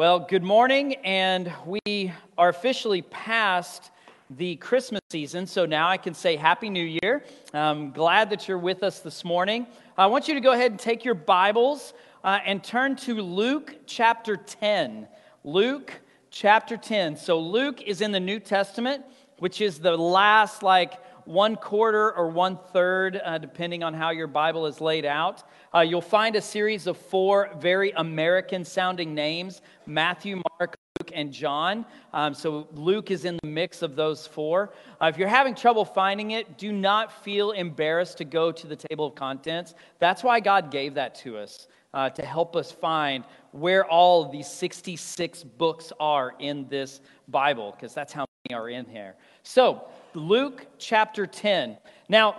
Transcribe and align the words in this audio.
Well, 0.00 0.18
good 0.20 0.42
morning, 0.42 0.94
and 1.04 1.52
we 1.66 2.10
are 2.38 2.48
officially 2.48 3.02
past 3.02 3.90
the 4.30 4.56
Christmas 4.56 5.02
season, 5.10 5.46
so 5.46 5.66
now 5.66 5.90
I 5.90 5.98
can 5.98 6.14
say 6.14 6.36
Happy 6.36 6.70
New 6.70 6.98
Year. 7.02 7.22
I'm 7.52 7.90
glad 7.90 8.30
that 8.30 8.48
you're 8.48 8.56
with 8.56 8.82
us 8.82 9.00
this 9.00 9.26
morning. 9.26 9.66
I 9.98 10.06
want 10.06 10.26
you 10.26 10.32
to 10.32 10.40
go 10.40 10.52
ahead 10.52 10.70
and 10.70 10.80
take 10.80 11.04
your 11.04 11.12
Bibles 11.12 11.92
uh, 12.24 12.38
and 12.46 12.64
turn 12.64 12.96
to 12.96 13.20
Luke 13.20 13.76
chapter 13.84 14.38
10. 14.38 15.06
Luke 15.44 16.00
chapter 16.30 16.78
10. 16.78 17.18
So, 17.18 17.38
Luke 17.38 17.82
is 17.82 18.00
in 18.00 18.10
the 18.10 18.20
New 18.20 18.40
Testament, 18.40 19.04
which 19.38 19.60
is 19.60 19.80
the 19.80 19.98
last, 19.98 20.62
like, 20.62 20.94
one 21.24 21.56
quarter 21.56 22.12
or 22.12 22.28
one 22.28 22.58
third, 22.72 23.20
uh, 23.24 23.38
depending 23.38 23.82
on 23.82 23.94
how 23.94 24.10
your 24.10 24.26
Bible 24.26 24.66
is 24.66 24.80
laid 24.80 25.04
out. 25.04 25.42
Uh, 25.74 25.80
you'll 25.80 26.00
find 26.00 26.36
a 26.36 26.40
series 26.40 26.86
of 26.86 26.96
four 26.96 27.50
very 27.58 27.92
American 27.92 28.64
sounding 28.64 29.14
names 29.14 29.62
Matthew, 29.86 30.40
Mark, 30.58 30.76
Luke, 30.98 31.12
and 31.14 31.32
John. 31.32 31.86
Um, 32.12 32.34
so 32.34 32.68
Luke 32.72 33.10
is 33.10 33.24
in 33.24 33.38
the 33.42 33.48
mix 33.48 33.82
of 33.82 33.96
those 33.96 34.26
four. 34.26 34.72
Uh, 35.00 35.06
if 35.06 35.18
you're 35.18 35.28
having 35.28 35.54
trouble 35.54 35.84
finding 35.84 36.32
it, 36.32 36.58
do 36.58 36.72
not 36.72 37.24
feel 37.24 37.52
embarrassed 37.52 38.18
to 38.18 38.24
go 38.24 38.52
to 38.52 38.66
the 38.66 38.76
table 38.76 39.06
of 39.06 39.14
contents. 39.14 39.74
That's 39.98 40.22
why 40.22 40.40
God 40.40 40.70
gave 40.70 40.94
that 40.94 41.14
to 41.16 41.38
us. 41.38 41.68
Uh, 41.92 42.08
to 42.08 42.24
help 42.24 42.54
us 42.54 42.70
find 42.70 43.24
where 43.50 43.84
all 43.84 44.30
these 44.30 44.46
66 44.46 45.42
books 45.42 45.92
are 45.98 46.34
in 46.38 46.68
this 46.68 47.00
Bible, 47.26 47.72
because 47.72 47.92
that's 47.92 48.12
how 48.12 48.26
many 48.48 48.56
are 48.56 48.68
in 48.68 48.84
here. 48.86 49.16
So, 49.42 49.88
Luke 50.14 50.66
chapter 50.78 51.26
10. 51.26 51.78
Now, 52.08 52.36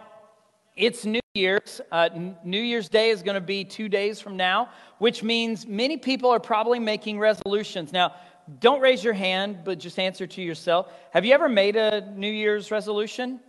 it's 0.75 1.05
New 1.05 1.21
Year's. 1.33 1.81
Uh, 1.91 2.09
New 2.43 2.61
Year's 2.61 2.89
Day 2.89 3.09
is 3.09 3.23
going 3.23 3.35
to 3.35 3.41
be 3.41 3.63
two 3.63 3.87
days 3.87 4.19
from 4.19 4.37
now, 4.37 4.69
which 4.99 5.23
means 5.23 5.65
many 5.65 5.97
people 5.97 6.29
are 6.29 6.39
probably 6.39 6.79
making 6.79 7.19
resolutions. 7.19 7.93
Now, 7.93 8.15
don't 8.59 8.81
raise 8.81 9.03
your 9.03 9.13
hand, 9.13 9.59
but 9.63 9.79
just 9.79 9.99
answer 9.99 10.27
to 10.27 10.41
yourself. 10.41 10.91
Have 11.11 11.23
you 11.25 11.33
ever 11.33 11.47
made 11.47 11.75
a 11.75 12.11
New 12.15 12.31
Year's 12.31 12.71
resolution? 12.71 13.31
Have 13.31 13.39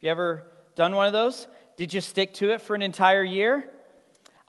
you 0.00 0.10
ever 0.10 0.46
done 0.74 0.94
one 0.94 1.06
of 1.06 1.12
those? 1.12 1.46
Did 1.76 1.94
you 1.94 2.00
stick 2.00 2.34
to 2.34 2.50
it 2.50 2.60
for 2.60 2.74
an 2.74 2.82
entire 2.82 3.24
year? 3.24 3.70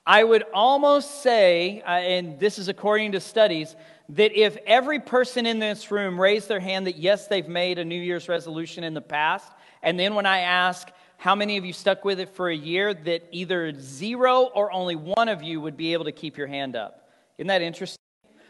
I 0.06 0.24
would 0.24 0.44
almost 0.54 1.22
say, 1.22 1.82
uh, 1.82 1.92
and 1.92 2.40
this 2.40 2.58
is 2.58 2.68
according 2.68 3.12
to 3.12 3.20
studies, 3.20 3.76
that 4.10 4.38
if 4.38 4.58
every 4.66 5.00
person 5.00 5.46
in 5.46 5.60
this 5.60 5.92
room 5.92 6.20
raised 6.20 6.48
their 6.48 6.60
hand 6.60 6.88
that 6.88 6.98
yes, 6.98 7.28
they've 7.28 7.48
made 7.48 7.78
a 7.78 7.86
New 7.86 8.02
Year's 8.02 8.28
resolution 8.28 8.84
in 8.84 8.94
the 8.94 9.02
past, 9.02 9.52
and 9.84 10.00
then 10.00 10.16
when 10.16 10.26
I 10.26 10.40
ask 10.40 10.90
how 11.18 11.36
many 11.36 11.58
of 11.58 11.66
you 11.66 11.72
stuck 11.72 12.04
with 12.04 12.20
it 12.20 12.30
for 12.30 12.50
a 12.50 12.56
year, 12.56 12.96
that 12.96 13.28
either 13.32 13.80
zero 13.80 14.50
or 14.56 14.72
only 14.72 14.96
one 14.96 15.30
of 15.30 15.44
you 15.44 15.62
would 15.62 15.78
be 15.78 15.94
able 15.94 16.06
to 16.06 16.12
keep 16.12 16.36
your 16.36 16.48
hand 16.48 16.76
up. 16.76 17.10
Isn't 17.38 17.48
that 17.48 17.62
interesting? 17.62 17.98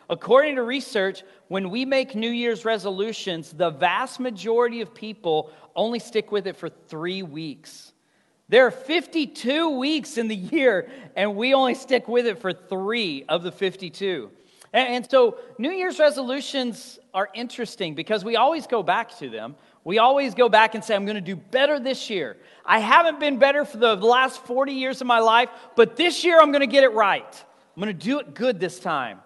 According 0.09 0.55
to 0.55 0.63
research, 0.63 1.23
when 1.49 1.69
we 1.69 1.83
make 1.83 2.15
New 2.15 2.29
Year's 2.29 2.63
resolutions, 2.63 3.51
the 3.51 3.69
vast 3.69 4.21
majority 4.21 4.79
of 4.79 4.93
people 4.93 5.51
only 5.75 5.99
stick 5.99 6.31
with 6.31 6.47
it 6.47 6.55
for 6.55 6.69
three 6.69 7.23
weeks. 7.23 7.90
There 8.51 8.67
are 8.67 8.71
52 8.71 9.79
weeks 9.79 10.17
in 10.17 10.27
the 10.27 10.35
year, 10.35 10.91
and 11.15 11.37
we 11.37 11.53
only 11.53 11.73
stick 11.73 12.09
with 12.09 12.27
it 12.27 12.37
for 12.41 12.51
three 12.51 13.23
of 13.29 13.43
the 13.43 13.51
52. 13.51 14.29
And, 14.73 15.09
so 15.09 15.37
New 15.57 15.71
Year's 15.71 15.99
resolutions 15.99 16.99
are 17.13 17.29
interesting 17.33 17.95
because 17.95 18.25
we 18.25 18.35
always 18.35 18.67
go 18.67 18.83
back 18.83 19.17
to 19.19 19.29
them. 19.29 19.55
We 19.85 19.99
always 19.99 20.35
go 20.35 20.49
back 20.49 20.75
and 20.75 20.83
say, 20.83 20.95
I'm 20.95 21.05
going 21.05 21.15
to 21.15 21.21
do 21.21 21.37
better 21.37 21.79
this 21.79 22.09
year. 22.09 22.35
I 22.65 22.79
haven't 22.79 23.21
been 23.21 23.39
better 23.39 23.63
for 23.63 23.77
the 23.77 23.95
last 23.95 24.45
40 24.45 24.73
years 24.73 24.99
of 24.99 25.07
my 25.07 25.19
life, 25.19 25.47
but 25.77 25.95
this 25.95 26.25
year 26.25 26.41
I'm 26.41 26.51
going 26.51 26.59
to 26.59 26.67
get 26.67 26.83
it 26.83 26.91
right. 26.91 27.45
I'm 27.77 27.81
going 27.81 27.97
to 27.97 28.05
do 28.05 28.19
it 28.19 28.33
good 28.33 28.59
this 28.59 28.81
time. 28.81 29.21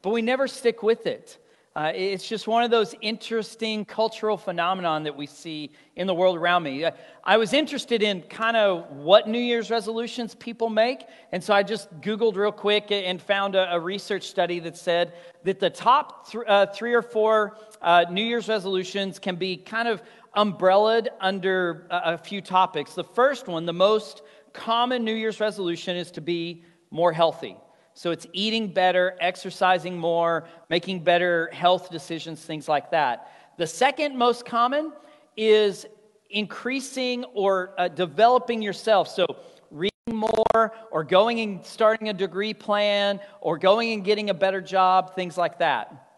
But 0.00 0.10
we 0.10 0.22
never 0.22 0.46
stick 0.46 0.84
with 0.84 1.08
it. 1.08 1.38
Uh, 1.76 1.92
it's 1.94 2.28
just 2.28 2.48
one 2.48 2.64
of 2.64 2.70
those 2.72 2.96
interesting 3.00 3.84
cultural 3.84 4.36
phenomenon 4.36 5.04
that 5.04 5.16
we 5.16 5.24
see 5.24 5.70
in 5.94 6.08
the 6.08 6.14
world 6.14 6.36
around 6.36 6.64
me. 6.64 6.84
I 7.22 7.36
was 7.36 7.52
interested 7.52 8.02
in 8.02 8.22
kind 8.22 8.56
of 8.56 8.90
what 8.90 9.28
New 9.28 9.38
Year's 9.38 9.70
resolutions 9.70 10.34
people 10.34 10.68
make, 10.68 11.04
and 11.30 11.42
so 11.42 11.54
I 11.54 11.62
just 11.62 11.88
Googled 12.00 12.34
real 12.34 12.50
quick 12.50 12.90
and 12.90 13.22
found 13.22 13.54
a, 13.54 13.72
a 13.74 13.78
research 13.78 14.24
study 14.24 14.58
that 14.60 14.76
said 14.76 15.12
that 15.44 15.60
the 15.60 15.70
top 15.70 16.28
th- 16.28 16.44
uh, 16.48 16.66
three 16.66 16.92
or 16.92 17.02
four 17.02 17.56
uh, 17.80 18.04
New 18.10 18.24
Year's 18.24 18.48
resolutions 18.48 19.20
can 19.20 19.36
be 19.36 19.56
kind 19.56 19.86
of 19.86 20.02
umbrellaed 20.34 21.10
under 21.20 21.86
a, 21.90 22.14
a 22.14 22.18
few 22.18 22.40
topics. 22.40 22.94
The 22.94 23.04
first 23.04 23.46
one, 23.46 23.64
the 23.64 23.72
most 23.72 24.22
common 24.52 25.04
New 25.04 25.14
Year's 25.14 25.38
resolution, 25.38 25.96
is 25.96 26.10
to 26.12 26.20
be 26.20 26.64
more 26.90 27.12
healthy. 27.12 27.56
So 28.00 28.12
it's 28.12 28.26
eating 28.32 28.68
better, 28.72 29.14
exercising 29.20 29.98
more, 29.98 30.48
making 30.70 31.04
better 31.04 31.50
health 31.52 31.90
decisions, 31.90 32.42
things 32.42 32.66
like 32.66 32.92
that. 32.92 33.30
The 33.58 33.66
second 33.66 34.16
most 34.16 34.46
common 34.46 34.94
is 35.36 35.84
increasing 36.30 37.24
or 37.34 37.74
uh, 37.76 37.88
developing 37.88 38.62
yourself. 38.62 39.06
So 39.06 39.26
reading 39.70 39.90
more, 40.08 40.72
or 40.90 41.04
going 41.04 41.40
and 41.40 41.62
starting 41.62 42.08
a 42.08 42.14
degree 42.14 42.54
plan, 42.54 43.20
or 43.42 43.58
going 43.58 43.92
and 43.92 44.02
getting 44.02 44.30
a 44.30 44.34
better 44.34 44.62
job, 44.62 45.14
things 45.14 45.36
like 45.36 45.58
that. 45.58 46.08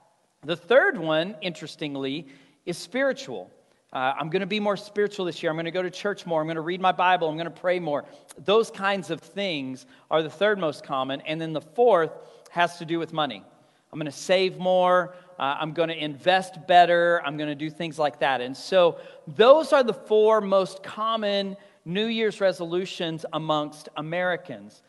The 0.45 0.55
third 0.55 0.97
one, 0.97 1.35
interestingly, 1.41 2.29
is 2.65 2.79
spiritual. 2.79 3.51
Uh, 3.93 4.15
I'm 4.19 4.31
going 4.31 4.41
to 4.41 4.47
be 4.47 4.61
more 4.61 4.77
spiritual 4.77 5.27
this 5.27 5.43
year. 5.43 5.51
I'm 5.51 5.57
going 5.57 5.67
to 5.67 5.71
go 5.71 5.83
to 5.83 5.91
church 5.91 6.25
more. 6.25 6.41
I'm 6.41 6.47
going 6.47 6.55
to 6.57 6.63
read 6.63 6.81
my 6.81 6.93
Bible. 6.93 7.29
I'm 7.29 7.37
going 7.37 7.45
to 7.45 7.51
pray 7.51 7.79
more. 7.79 8.05
Those 8.39 8.71
kinds 8.71 9.11
of 9.11 9.21
things 9.21 9.85
are 10.11 10.23
the 10.23 10.31
third 10.31 10.59
most 10.59 10.83
common. 10.83 11.21
And 11.23 11.39
then 11.39 11.53
the 11.53 11.61
fourth 11.61 12.13
has 12.51 12.79
to 12.79 12.87
do 12.87 12.99
with 12.99 13.13
money. 13.13 13.45
I'm 13.93 13.99
going 13.99 14.11
to 14.11 14.17
save 14.17 14.57
more. 14.57 15.15
Uh, 15.39 15.57
I'm 15.61 15.73
going 15.73 15.91
to 15.91 15.97
invest 15.97 16.67
better. 16.67 17.21
I'm 17.25 17.37
going 17.37 17.51
to 17.51 17.55
do 17.55 17.69
things 17.69 17.99
like 17.99 18.21
that. 18.21 18.41
And 18.41 18.57
so 18.57 18.99
those 19.27 19.75
are 19.75 19.83
the 19.83 19.93
four 19.93 20.41
most 20.41 20.83
common 20.83 21.57
New 21.85 22.07
Year's 22.07 22.41
resolutions 22.41 23.27
amongst 23.35 23.91
Americans. 23.97 24.83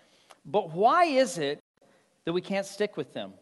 But 0.46 0.72
why 0.72 1.06
is 1.06 1.38
it 1.38 1.60
that 2.24 2.32
we 2.32 2.42
can't 2.42 2.66
stick 2.66 2.96
with 2.96 3.14
them? 3.14 3.34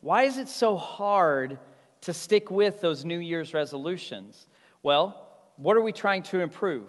Why 0.00 0.24
is 0.24 0.38
it 0.38 0.48
so 0.48 0.76
hard 0.76 1.58
to 2.02 2.12
stick 2.12 2.50
with 2.52 2.80
those 2.80 3.04
New 3.04 3.18
Year's 3.18 3.54
resolutions? 3.54 4.46
Well, 4.82 5.28
what 5.56 5.76
are 5.76 5.82
we 5.82 5.92
trying 5.92 6.24
to 6.24 6.40
improve? 6.40 6.88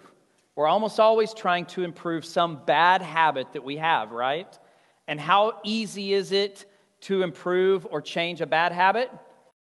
We're 0.56 0.66
almost 0.66 0.98
always 0.98 1.32
trying 1.34 1.66
to 1.66 1.84
improve 1.84 2.24
some 2.24 2.60
bad 2.64 3.02
habit 3.02 3.52
that 3.52 3.64
we 3.64 3.76
have, 3.76 4.10
right? 4.10 4.58
And 5.06 5.20
how 5.20 5.60
easy 5.64 6.12
is 6.12 6.32
it 6.32 6.64
to 7.02 7.22
improve 7.22 7.86
or 7.90 8.00
change 8.00 8.40
a 8.40 8.46
bad 8.46 8.72
habit? 8.72 9.10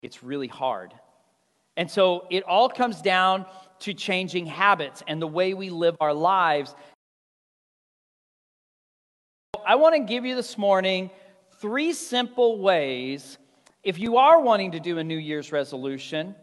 It's 0.02 0.24
really 0.24 0.48
hard. 0.48 0.94
And 1.78 1.90
so 1.90 2.28
it 2.30 2.44
all 2.44 2.70
comes 2.70 3.02
down 3.02 3.46
to 3.80 3.94
changing 3.94 4.46
habits 4.46 5.02
and 5.08 5.22
the 5.22 5.28
way 5.28 5.54
we 5.54 5.70
live 5.70 5.96
our 6.00 6.14
lives. 6.14 6.76
I 9.66 9.76
want 9.76 9.96
to 9.96 10.02
give 10.02 10.26
you 10.26 10.36
this 10.36 10.58
morning 10.58 11.10
three 11.60 11.94
simple 11.94 12.60
ways 12.60 13.38
if 13.84 13.98
you 13.98 14.18
are 14.18 14.42
wanting 14.42 14.72
to 14.74 14.80
do 14.80 14.98
a 14.98 15.04
New 15.04 15.18
Year's 15.18 15.52
resolution 15.52 16.36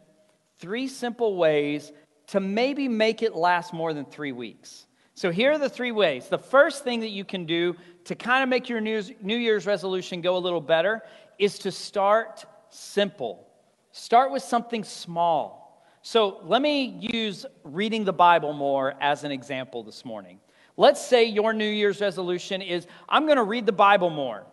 three 0.59 0.89
simple 0.89 1.37
ways 1.37 1.93
to 2.29 2.41
maybe 2.41 2.89
make 2.89 3.23
it 3.23 3.35
last 3.35 3.73
more 3.73 3.95
than 3.95 4.05
three 4.05 4.33
weeks. 4.33 4.87
So 5.15 5.31
here 5.31 5.53
are 5.53 5.59
the 5.59 5.69
three 5.69 5.93
ways. 5.93 6.29
The 6.29 6.39
first 6.39 6.85
thing 6.85 7.01
that 7.01 7.11
you 7.11 7.25
can 7.25 7.45
do 7.45 7.75
to 8.05 8.15
kind 8.15 8.43
of 8.43 8.49
make 8.49 8.69
your 8.69 8.81
New 8.81 9.37
Year's 9.37 9.67
resolution 9.67 10.21
go 10.21 10.37
a 10.37 10.39
little 10.39 10.61
better 10.61 11.03
is 11.39 11.59
to 11.61 11.73
start 11.73 12.45
simple. 12.69 13.49
Start 13.91 14.31
with 14.31 14.43
something 14.43 14.85
small. 14.85 15.85
So 16.03 16.41
let 16.45 16.63
me 16.63 16.99
use 17.13 17.45
reading 17.65 18.05
the 18.05 18.13
Bible 18.13 18.53
more 18.53 18.95
as 19.01 19.25
an 19.25 19.33
example 19.33 19.83
this 19.83 20.05
morning. 20.05 20.39
Let's 20.77 21.05
say 21.05 21.25
your 21.25 21.53
New 21.53 21.69
Year's 21.69 22.01
resolution 22.01 22.63
is 22.63 22.87
I'm 23.09 23.25
going 23.27 23.39
to 23.39 23.43
read 23.43 23.67
the 23.67 23.73
Bible 23.73 24.11
more. 24.11 24.47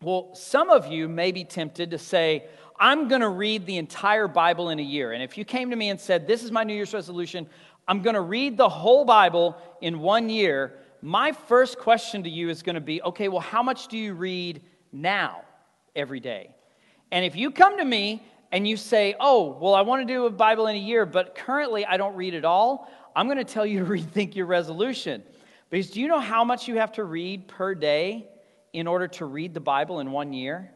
Well, 0.00 0.30
some 0.34 0.70
of 0.70 0.86
you 0.86 1.08
may 1.08 1.32
be 1.32 1.44
tempted 1.44 1.90
to 1.90 1.98
say, 1.98 2.44
I'm 2.80 3.08
going 3.08 3.22
to 3.22 3.28
read 3.28 3.66
the 3.66 3.76
entire 3.76 4.28
Bible 4.28 4.68
in 4.70 4.78
a 4.78 4.82
year. 4.82 5.12
And 5.12 5.22
if 5.22 5.36
you 5.36 5.44
came 5.44 5.70
to 5.70 5.76
me 5.76 5.88
and 5.88 6.00
said, 6.00 6.26
This 6.26 6.44
is 6.44 6.50
my 6.50 6.64
New 6.64 6.74
Year's 6.74 6.94
resolution, 6.94 7.48
I'm 7.86 8.02
going 8.02 8.14
to 8.14 8.20
read 8.20 8.56
the 8.56 8.68
whole 8.68 9.04
Bible 9.04 9.56
in 9.80 10.00
one 10.00 10.28
year, 10.28 10.78
my 11.00 11.32
first 11.32 11.78
question 11.78 12.22
to 12.24 12.30
you 12.30 12.50
is 12.50 12.62
going 12.62 12.74
to 12.74 12.80
be, 12.80 13.02
Okay, 13.02 13.28
well, 13.28 13.40
how 13.40 13.62
much 13.62 13.88
do 13.88 13.98
you 13.98 14.14
read 14.14 14.62
now 14.92 15.42
every 15.96 16.20
day? 16.20 16.54
And 17.10 17.24
if 17.24 17.34
you 17.34 17.50
come 17.50 17.78
to 17.78 17.84
me 17.84 18.22
and 18.52 18.66
you 18.66 18.76
say, 18.76 19.16
Oh, 19.18 19.58
well, 19.60 19.74
I 19.74 19.80
want 19.80 20.06
to 20.06 20.12
do 20.12 20.26
a 20.26 20.30
Bible 20.30 20.68
in 20.68 20.76
a 20.76 20.80
year, 20.80 21.04
but 21.04 21.34
currently 21.34 21.84
I 21.84 21.96
don't 21.96 22.14
read 22.14 22.34
at 22.34 22.44
all, 22.44 22.90
I'm 23.16 23.26
going 23.26 23.38
to 23.38 23.44
tell 23.44 23.66
you 23.66 23.80
to 23.80 23.84
rethink 23.90 24.36
your 24.36 24.46
resolution. 24.46 25.22
Because 25.70 25.90
do 25.90 26.00
you 26.00 26.08
know 26.08 26.20
how 26.20 26.44
much 26.44 26.68
you 26.68 26.76
have 26.76 26.92
to 26.92 27.04
read 27.04 27.48
per 27.48 27.74
day 27.74 28.28
in 28.72 28.86
order 28.86 29.08
to 29.08 29.26
read 29.26 29.52
the 29.52 29.60
Bible 29.60 30.00
in 30.00 30.12
one 30.12 30.32
year? 30.32 30.70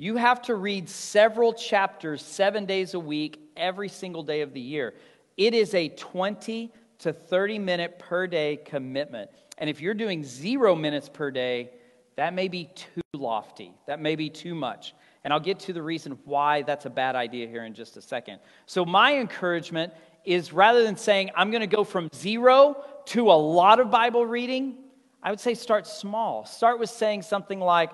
You 0.00 0.14
have 0.14 0.42
to 0.42 0.54
read 0.54 0.88
several 0.88 1.52
chapters 1.52 2.24
seven 2.24 2.66
days 2.66 2.94
a 2.94 3.00
week, 3.00 3.40
every 3.56 3.88
single 3.88 4.22
day 4.22 4.42
of 4.42 4.54
the 4.54 4.60
year. 4.60 4.94
It 5.36 5.54
is 5.54 5.74
a 5.74 5.88
20 5.88 6.72
to 7.00 7.12
30 7.12 7.58
minute 7.58 7.98
per 7.98 8.28
day 8.28 8.60
commitment. 8.64 9.28
And 9.58 9.68
if 9.68 9.80
you're 9.80 9.94
doing 9.94 10.22
zero 10.22 10.76
minutes 10.76 11.08
per 11.08 11.32
day, 11.32 11.72
that 12.14 12.32
may 12.32 12.46
be 12.46 12.70
too 12.76 13.00
lofty. 13.12 13.74
That 13.88 13.98
may 13.98 14.14
be 14.14 14.30
too 14.30 14.54
much. 14.54 14.94
And 15.24 15.32
I'll 15.32 15.40
get 15.40 15.58
to 15.60 15.72
the 15.72 15.82
reason 15.82 16.16
why 16.24 16.62
that's 16.62 16.86
a 16.86 16.90
bad 16.90 17.16
idea 17.16 17.48
here 17.48 17.64
in 17.64 17.74
just 17.74 17.96
a 17.96 18.00
second. 18.00 18.38
So, 18.66 18.84
my 18.84 19.16
encouragement 19.16 19.92
is 20.24 20.52
rather 20.52 20.84
than 20.84 20.96
saying, 20.96 21.30
I'm 21.34 21.50
going 21.50 21.60
to 21.60 21.66
go 21.66 21.82
from 21.82 22.08
zero 22.14 22.84
to 23.06 23.32
a 23.32 23.34
lot 23.34 23.80
of 23.80 23.90
Bible 23.90 24.24
reading, 24.24 24.76
I 25.24 25.30
would 25.30 25.40
say 25.40 25.54
start 25.54 25.88
small. 25.88 26.44
Start 26.44 26.78
with 26.78 26.90
saying 26.90 27.22
something 27.22 27.58
like, 27.58 27.90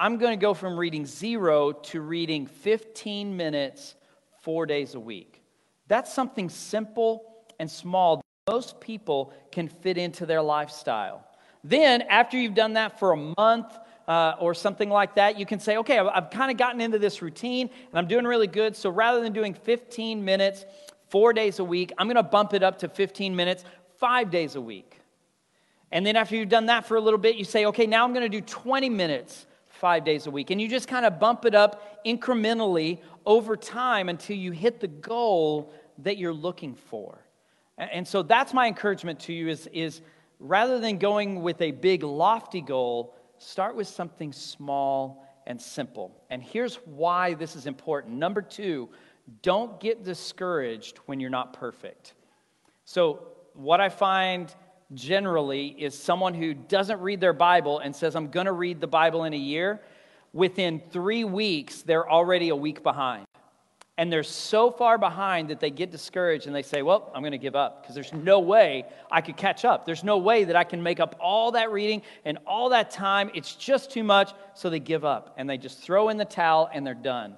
I'm 0.00 0.18
going 0.18 0.38
to 0.38 0.40
go 0.40 0.54
from 0.54 0.78
reading 0.78 1.04
zero 1.06 1.72
to 1.72 2.00
reading 2.00 2.46
15 2.46 3.36
minutes 3.36 3.96
four 4.42 4.64
days 4.64 4.94
a 4.94 5.00
week. 5.00 5.42
That's 5.88 6.12
something 6.14 6.48
simple 6.48 7.24
and 7.58 7.68
small 7.68 8.18
that 8.18 8.52
most 8.52 8.80
people 8.80 9.32
can 9.50 9.66
fit 9.66 9.98
into 9.98 10.24
their 10.24 10.40
lifestyle. 10.40 11.26
Then, 11.64 12.02
after 12.02 12.38
you've 12.38 12.54
done 12.54 12.74
that 12.74 13.00
for 13.00 13.10
a 13.10 13.16
month 13.36 13.76
uh, 14.06 14.36
or 14.38 14.54
something 14.54 14.88
like 14.88 15.16
that, 15.16 15.36
you 15.36 15.44
can 15.44 15.58
say, 15.58 15.78
okay, 15.78 15.98
I've, 15.98 16.06
I've 16.06 16.30
kind 16.30 16.52
of 16.52 16.56
gotten 16.56 16.80
into 16.80 17.00
this 17.00 17.20
routine 17.20 17.68
and 17.68 17.98
I'm 17.98 18.06
doing 18.06 18.24
really 18.24 18.46
good. 18.46 18.76
So 18.76 18.90
rather 18.90 19.20
than 19.20 19.32
doing 19.32 19.52
15 19.52 20.24
minutes 20.24 20.64
four 21.08 21.32
days 21.32 21.58
a 21.58 21.64
week, 21.64 21.92
I'm 21.98 22.06
going 22.06 22.14
to 22.14 22.22
bump 22.22 22.54
it 22.54 22.62
up 22.62 22.78
to 22.78 22.88
15 22.88 23.34
minutes 23.34 23.64
five 23.96 24.30
days 24.30 24.54
a 24.54 24.60
week. 24.60 25.00
And 25.90 26.06
then 26.06 26.14
after 26.14 26.36
you've 26.36 26.48
done 26.48 26.66
that 26.66 26.86
for 26.86 26.96
a 26.96 27.00
little 27.00 27.18
bit, 27.18 27.34
you 27.34 27.44
say, 27.44 27.66
okay, 27.66 27.86
now 27.86 28.04
I'm 28.04 28.12
going 28.12 28.30
to 28.30 28.40
do 28.40 28.40
20 28.40 28.88
minutes 28.90 29.46
five 29.78 30.04
days 30.04 30.26
a 30.26 30.30
week. 30.30 30.50
And 30.50 30.60
you 30.60 30.68
just 30.68 30.88
kind 30.88 31.06
of 31.06 31.18
bump 31.18 31.44
it 31.44 31.54
up 31.54 32.04
incrementally 32.04 33.00
over 33.24 33.56
time 33.56 34.08
until 34.08 34.36
you 34.36 34.52
hit 34.52 34.80
the 34.80 34.88
goal 34.88 35.72
that 35.98 36.18
you're 36.18 36.32
looking 36.32 36.74
for. 36.74 37.18
And 37.78 38.06
so 38.06 38.22
that's 38.22 38.52
my 38.52 38.66
encouragement 38.66 39.20
to 39.20 39.32
you 39.32 39.48
is, 39.48 39.68
is 39.72 40.00
rather 40.40 40.80
than 40.80 40.98
going 40.98 41.42
with 41.42 41.60
a 41.60 41.70
big 41.70 42.02
lofty 42.02 42.60
goal, 42.60 43.14
start 43.38 43.76
with 43.76 43.86
something 43.86 44.32
small 44.32 45.24
and 45.46 45.60
simple. 45.60 46.20
And 46.28 46.42
here's 46.42 46.76
why 46.84 47.34
this 47.34 47.54
is 47.54 47.66
important. 47.66 48.14
Number 48.14 48.42
two, 48.42 48.88
don't 49.42 49.78
get 49.78 50.04
discouraged 50.04 50.98
when 51.06 51.20
you're 51.20 51.30
not 51.30 51.52
perfect. 51.52 52.14
So, 52.84 53.28
what 53.54 53.80
I 53.80 53.88
find 53.88 54.54
generally 54.94 55.68
is 55.68 55.98
someone 55.98 56.34
who 56.34 56.54
doesn't 56.54 57.00
read 57.00 57.20
their 57.20 57.32
Bible 57.32 57.78
and 57.78 57.94
says, 57.94 58.16
I'm 58.16 58.30
going 58.30 58.46
to 58.46 58.52
read 58.52 58.80
the 58.80 58.86
Bible 58.86 59.24
in 59.24 59.34
a 59.34 59.38
year. 59.38 59.80
Within 60.32 60.80
three 60.90 61.24
weeks, 61.24 61.82
they're 61.82 62.08
already 62.08 62.48
a 62.50 62.56
week 62.56 62.82
behind. 62.82 63.26
And 63.96 64.12
they're 64.12 64.22
so 64.22 64.70
far 64.70 64.96
behind 64.96 65.50
that 65.50 65.58
they 65.58 65.70
get 65.70 65.90
discouraged 65.90 66.46
and 66.46 66.54
they 66.54 66.62
say, 66.62 66.82
Well, 66.82 67.10
I'm 67.12 67.22
going 67.22 67.32
to 67.32 67.38
give 67.38 67.56
up 67.56 67.82
because 67.82 67.96
there's 67.96 68.12
no 68.12 68.38
way 68.38 68.84
I 69.10 69.20
could 69.20 69.36
catch 69.36 69.64
up. 69.64 69.84
There's 69.84 70.04
no 70.04 70.18
way 70.18 70.44
that 70.44 70.54
I 70.54 70.62
can 70.62 70.80
make 70.80 71.00
up 71.00 71.16
all 71.18 71.50
that 71.52 71.72
reading 71.72 72.02
and 72.24 72.38
all 72.46 72.68
that 72.68 72.92
time. 72.92 73.28
It's 73.34 73.56
just 73.56 73.90
too 73.90 74.04
much. 74.04 74.32
So 74.54 74.70
they 74.70 74.78
give 74.78 75.04
up 75.04 75.34
and 75.36 75.50
they 75.50 75.58
just 75.58 75.80
throw 75.80 76.10
in 76.10 76.16
the 76.16 76.24
towel 76.24 76.70
and 76.72 76.86
they're 76.86 76.94
done. 76.94 77.36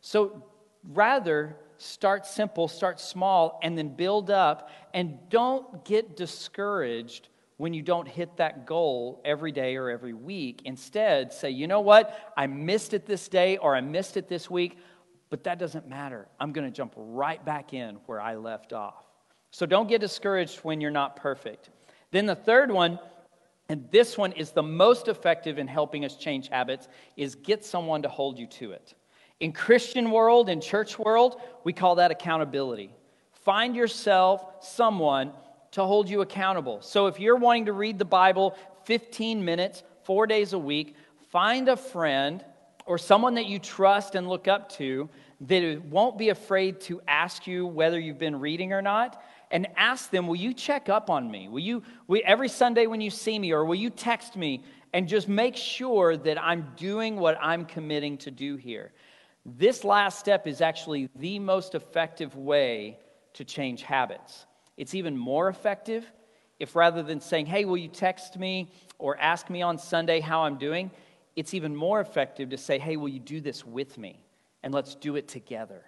So 0.00 0.44
rather, 0.92 1.56
start 1.82 2.26
simple, 2.26 2.68
start 2.68 3.00
small, 3.00 3.58
and 3.62 3.76
then 3.76 3.88
build 3.88 4.30
up. 4.30 4.70
And 4.94 5.18
don't 5.28 5.84
get 5.84 6.16
discouraged 6.16 7.28
when 7.56 7.74
you 7.74 7.82
don't 7.82 8.08
hit 8.08 8.36
that 8.38 8.66
goal 8.66 9.20
every 9.24 9.52
day 9.52 9.76
or 9.76 9.90
every 9.90 10.14
week. 10.14 10.62
Instead, 10.64 11.32
say, 11.32 11.50
you 11.50 11.66
know 11.66 11.80
what? 11.80 12.32
I 12.36 12.46
missed 12.46 12.94
it 12.94 13.06
this 13.06 13.28
day 13.28 13.56
or 13.56 13.76
I 13.76 13.80
missed 13.80 14.16
it 14.16 14.28
this 14.28 14.48
week, 14.50 14.78
but 15.30 15.44
that 15.44 15.58
doesn't 15.58 15.88
matter. 15.88 16.28
I'm 16.40 16.52
going 16.52 16.66
to 16.66 16.74
jump 16.76 16.92
right 16.96 17.44
back 17.44 17.74
in 17.74 17.96
where 18.06 18.20
I 18.20 18.36
left 18.36 18.72
off. 18.72 19.04
So 19.50 19.66
don't 19.66 19.88
get 19.88 20.00
discouraged 20.00 20.58
when 20.58 20.80
you're 20.80 20.90
not 20.90 21.16
perfect. 21.16 21.70
Then 22.10 22.26
the 22.26 22.34
third 22.34 22.70
one, 22.70 22.98
and 23.68 23.88
this 23.90 24.16
one 24.16 24.32
is 24.32 24.50
the 24.50 24.62
most 24.62 25.08
effective 25.08 25.58
in 25.58 25.66
helping 25.66 26.04
us 26.04 26.16
change 26.16 26.48
habits, 26.48 26.88
is 27.16 27.34
get 27.34 27.64
someone 27.64 28.02
to 28.02 28.08
hold 28.08 28.38
you 28.38 28.46
to 28.46 28.72
it. 28.72 28.94
In 29.42 29.50
Christian 29.50 30.12
world, 30.12 30.48
in 30.48 30.60
church 30.60 31.00
world, 31.00 31.40
we 31.64 31.72
call 31.72 31.96
that 31.96 32.12
accountability. 32.12 32.94
Find 33.32 33.74
yourself 33.74 34.46
someone 34.60 35.32
to 35.72 35.82
hold 35.82 36.08
you 36.08 36.20
accountable. 36.20 36.80
So 36.80 37.08
if 37.08 37.18
you're 37.18 37.34
wanting 37.34 37.66
to 37.66 37.72
read 37.72 37.98
the 37.98 38.04
Bible 38.04 38.56
15 38.84 39.44
minutes, 39.44 39.82
4 40.04 40.28
days 40.28 40.52
a 40.52 40.58
week, 40.60 40.94
find 41.32 41.68
a 41.68 41.76
friend 41.76 42.44
or 42.86 42.98
someone 42.98 43.34
that 43.34 43.46
you 43.46 43.58
trust 43.58 44.14
and 44.14 44.28
look 44.28 44.46
up 44.46 44.70
to 44.74 45.10
that 45.40 45.82
won't 45.86 46.18
be 46.18 46.28
afraid 46.28 46.80
to 46.82 47.00
ask 47.08 47.44
you 47.44 47.66
whether 47.66 47.98
you've 47.98 48.20
been 48.20 48.38
reading 48.38 48.72
or 48.72 48.80
not 48.80 49.24
and 49.50 49.66
ask 49.76 50.10
them 50.10 50.28
will 50.28 50.36
you 50.36 50.54
check 50.54 50.88
up 50.88 51.10
on 51.10 51.30
me 51.30 51.48
will 51.48 51.60
you 51.60 51.82
will, 52.06 52.20
every 52.24 52.48
sunday 52.48 52.86
when 52.86 53.00
you 53.00 53.10
see 53.10 53.38
me 53.38 53.52
or 53.52 53.64
will 53.64 53.74
you 53.74 53.90
text 53.90 54.36
me 54.36 54.62
and 54.92 55.08
just 55.08 55.28
make 55.28 55.56
sure 55.56 56.16
that 56.16 56.42
i'm 56.42 56.66
doing 56.76 57.16
what 57.16 57.36
i'm 57.40 57.64
committing 57.64 58.16
to 58.16 58.30
do 58.30 58.56
here 58.56 58.92
this 59.44 59.84
last 59.84 60.18
step 60.20 60.46
is 60.46 60.60
actually 60.60 61.08
the 61.16 61.38
most 61.38 61.74
effective 61.74 62.36
way 62.36 62.98
to 63.34 63.44
change 63.44 63.82
habits. 63.82 64.46
It's 64.76 64.94
even 64.94 65.16
more 65.16 65.48
effective 65.48 66.10
if 66.60 66.76
rather 66.76 67.02
than 67.02 67.20
saying, 67.20 67.46
Hey, 67.46 67.64
will 67.64 67.76
you 67.76 67.88
text 67.88 68.38
me 68.38 68.70
or 68.98 69.18
ask 69.18 69.50
me 69.50 69.62
on 69.62 69.78
Sunday 69.78 70.20
how 70.20 70.42
I'm 70.42 70.58
doing? 70.58 70.90
It's 71.34 71.54
even 71.54 71.74
more 71.74 72.00
effective 72.00 72.50
to 72.50 72.58
say, 72.58 72.78
Hey, 72.78 72.96
will 72.96 73.08
you 73.08 73.18
do 73.18 73.40
this 73.40 73.66
with 73.66 73.98
me? 73.98 74.24
And 74.62 74.72
let's 74.72 74.94
do 74.94 75.16
it 75.16 75.26
together. 75.26 75.82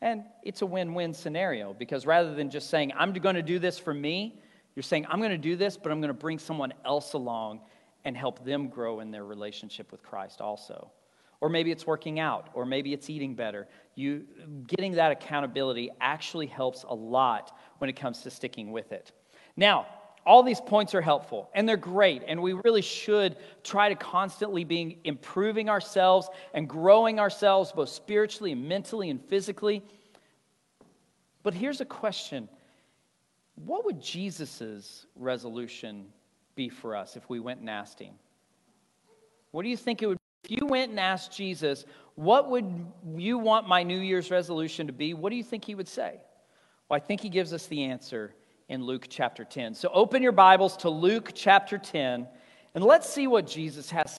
And 0.00 0.24
it's 0.42 0.62
a 0.62 0.66
win 0.66 0.94
win 0.94 1.14
scenario 1.14 1.72
because 1.72 2.06
rather 2.06 2.34
than 2.34 2.50
just 2.50 2.68
saying, 2.70 2.92
I'm 2.96 3.12
going 3.12 3.36
to 3.36 3.42
do 3.42 3.58
this 3.58 3.78
for 3.78 3.94
me, 3.94 4.40
you're 4.74 4.82
saying, 4.82 5.06
I'm 5.08 5.18
going 5.18 5.30
to 5.30 5.38
do 5.38 5.56
this, 5.56 5.76
but 5.76 5.90
I'm 5.92 6.00
going 6.00 6.08
to 6.08 6.14
bring 6.14 6.38
someone 6.38 6.72
else 6.84 7.12
along 7.12 7.60
and 8.04 8.16
help 8.16 8.44
them 8.44 8.68
grow 8.68 9.00
in 9.00 9.10
their 9.10 9.24
relationship 9.24 9.90
with 9.90 10.02
Christ 10.02 10.40
also. 10.40 10.90
Or 11.40 11.48
maybe 11.48 11.70
it's 11.70 11.86
working 11.86 12.18
out, 12.18 12.48
or 12.52 12.66
maybe 12.66 12.92
it's 12.92 13.08
eating 13.08 13.34
better. 13.34 13.68
You, 13.94 14.24
getting 14.66 14.92
that 14.92 15.12
accountability 15.12 15.90
actually 16.00 16.46
helps 16.46 16.82
a 16.82 16.94
lot 16.94 17.56
when 17.78 17.88
it 17.88 17.94
comes 17.94 18.22
to 18.22 18.30
sticking 18.30 18.72
with 18.72 18.90
it. 18.90 19.12
Now, 19.56 19.86
all 20.26 20.42
these 20.42 20.60
points 20.60 20.94
are 20.94 21.00
helpful 21.00 21.48
and 21.54 21.68
they're 21.68 21.76
great, 21.76 22.22
and 22.26 22.42
we 22.42 22.52
really 22.52 22.82
should 22.82 23.36
try 23.62 23.88
to 23.88 23.94
constantly 23.94 24.64
be 24.64 24.98
improving 25.04 25.70
ourselves 25.70 26.28
and 26.54 26.68
growing 26.68 27.18
ourselves 27.18 27.72
both 27.72 27.88
spiritually 27.88 28.52
and 28.52 28.68
mentally 28.68 29.08
and 29.08 29.24
physically. 29.24 29.82
But 31.42 31.54
here's 31.54 31.80
a 31.80 31.86
question 31.86 32.48
What 33.54 33.84
would 33.84 34.02
Jesus' 34.02 35.06
resolution 35.16 36.06
be 36.56 36.68
for 36.68 36.94
us 36.94 37.16
if 37.16 37.28
we 37.30 37.40
went 37.40 37.62
him? 37.62 38.14
What 39.52 39.62
do 39.62 39.68
you 39.68 39.76
think 39.76 40.02
it 40.02 40.08
would 40.08 40.18
if 40.44 40.50
you 40.50 40.66
went 40.66 40.90
and 40.90 41.00
asked 41.00 41.32
Jesus, 41.32 41.84
what 42.14 42.50
would 42.50 42.86
you 43.16 43.38
want 43.38 43.68
my 43.68 43.82
New 43.82 44.00
Year's 44.00 44.30
resolution 44.30 44.86
to 44.86 44.92
be? 44.92 45.14
What 45.14 45.30
do 45.30 45.36
you 45.36 45.44
think 45.44 45.64
he 45.64 45.74
would 45.74 45.88
say? 45.88 46.20
Well, 46.88 46.96
I 46.96 47.00
think 47.00 47.20
he 47.20 47.28
gives 47.28 47.52
us 47.52 47.66
the 47.66 47.84
answer 47.84 48.34
in 48.68 48.82
Luke 48.82 49.06
chapter 49.08 49.44
10. 49.44 49.74
So 49.74 49.88
open 49.92 50.22
your 50.22 50.32
Bibles 50.32 50.76
to 50.78 50.90
Luke 50.90 51.32
chapter 51.34 51.78
10, 51.78 52.26
and 52.74 52.84
let's 52.84 53.08
see 53.08 53.26
what 53.26 53.46
Jesus 53.46 53.90
has. 53.90 54.16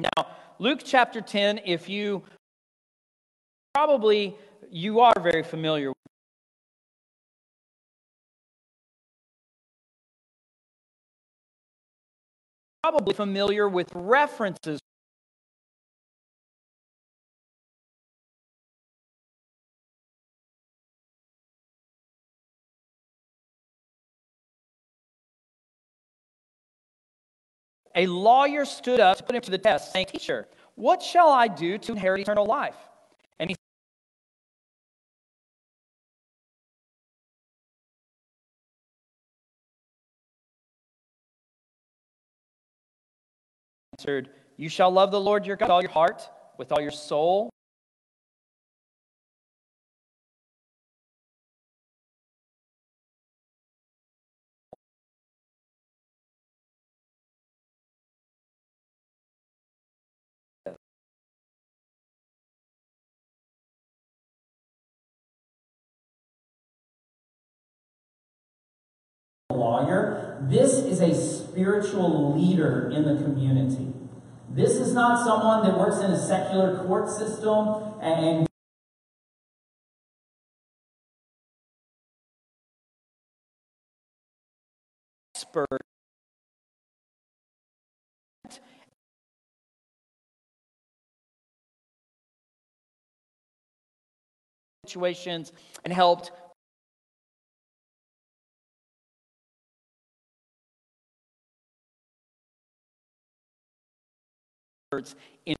Now, 0.00 0.26
Luke 0.58 0.80
chapter 0.84 1.20
10, 1.20 1.60
if 1.64 1.88
you 1.88 2.22
probably 3.74 4.36
you 4.70 5.00
are 5.00 5.14
very 5.20 5.42
familiar 5.42 5.92
probably 12.82 13.14
familiar 13.14 13.68
with 13.68 13.88
references 13.94 14.80
A 27.94 28.06
lawyer 28.06 28.64
stood 28.64 29.00
up 29.00 29.18
to 29.18 29.22
put 29.22 29.36
him 29.36 29.42
to 29.42 29.50
the 29.50 29.58
test, 29.58 29.92
saying, 29.92 30.06
Teacher, 30.06 30.48
what 30.74 31.02
shall 31.02 31.28
I 31.28 31.46
do 31.46 31.76
to 31.78 31.92
inherit 31.92 32.22
eternal 32.22 32.46
life? 32.46 32.76
Answered, 44.02 44.30
You 44.56 44.68
shall 44.68 44.90
love 44.90 45.10
the 45.10 45.20
Lord 45.20 45.46
your 45.46 45.56
God 45.56 45.66
with 45.66 45.70
all 45.70 45.82
your 45.82 45.90
heart, 45.90 46.28
with 46.58 46.72
all 46.72 46.80
your 46.80 46.90
soul. 46.90 47.51
Spiritual 71.52 72.34
leader 72.38 72.90
in 72.90 73.04
the 73.04 73.22
community. 73.22 73.92
This 74.48 74.72
is 74.72 74.94
not 74.94 75.24
someone 75.24 75.62
that 75.64 75.78
works 75.78 75.98
in 75.98 76.10
a 76.10 76.18
secular 76.18 76.82
court 76.84 77.10
system 77.10 77.94
and 78.00 78.46
expert 85.34 85.82
situations 94.86 95.52
and 95.84 95.92
helped 95.92 96.32
in 105.46 105.56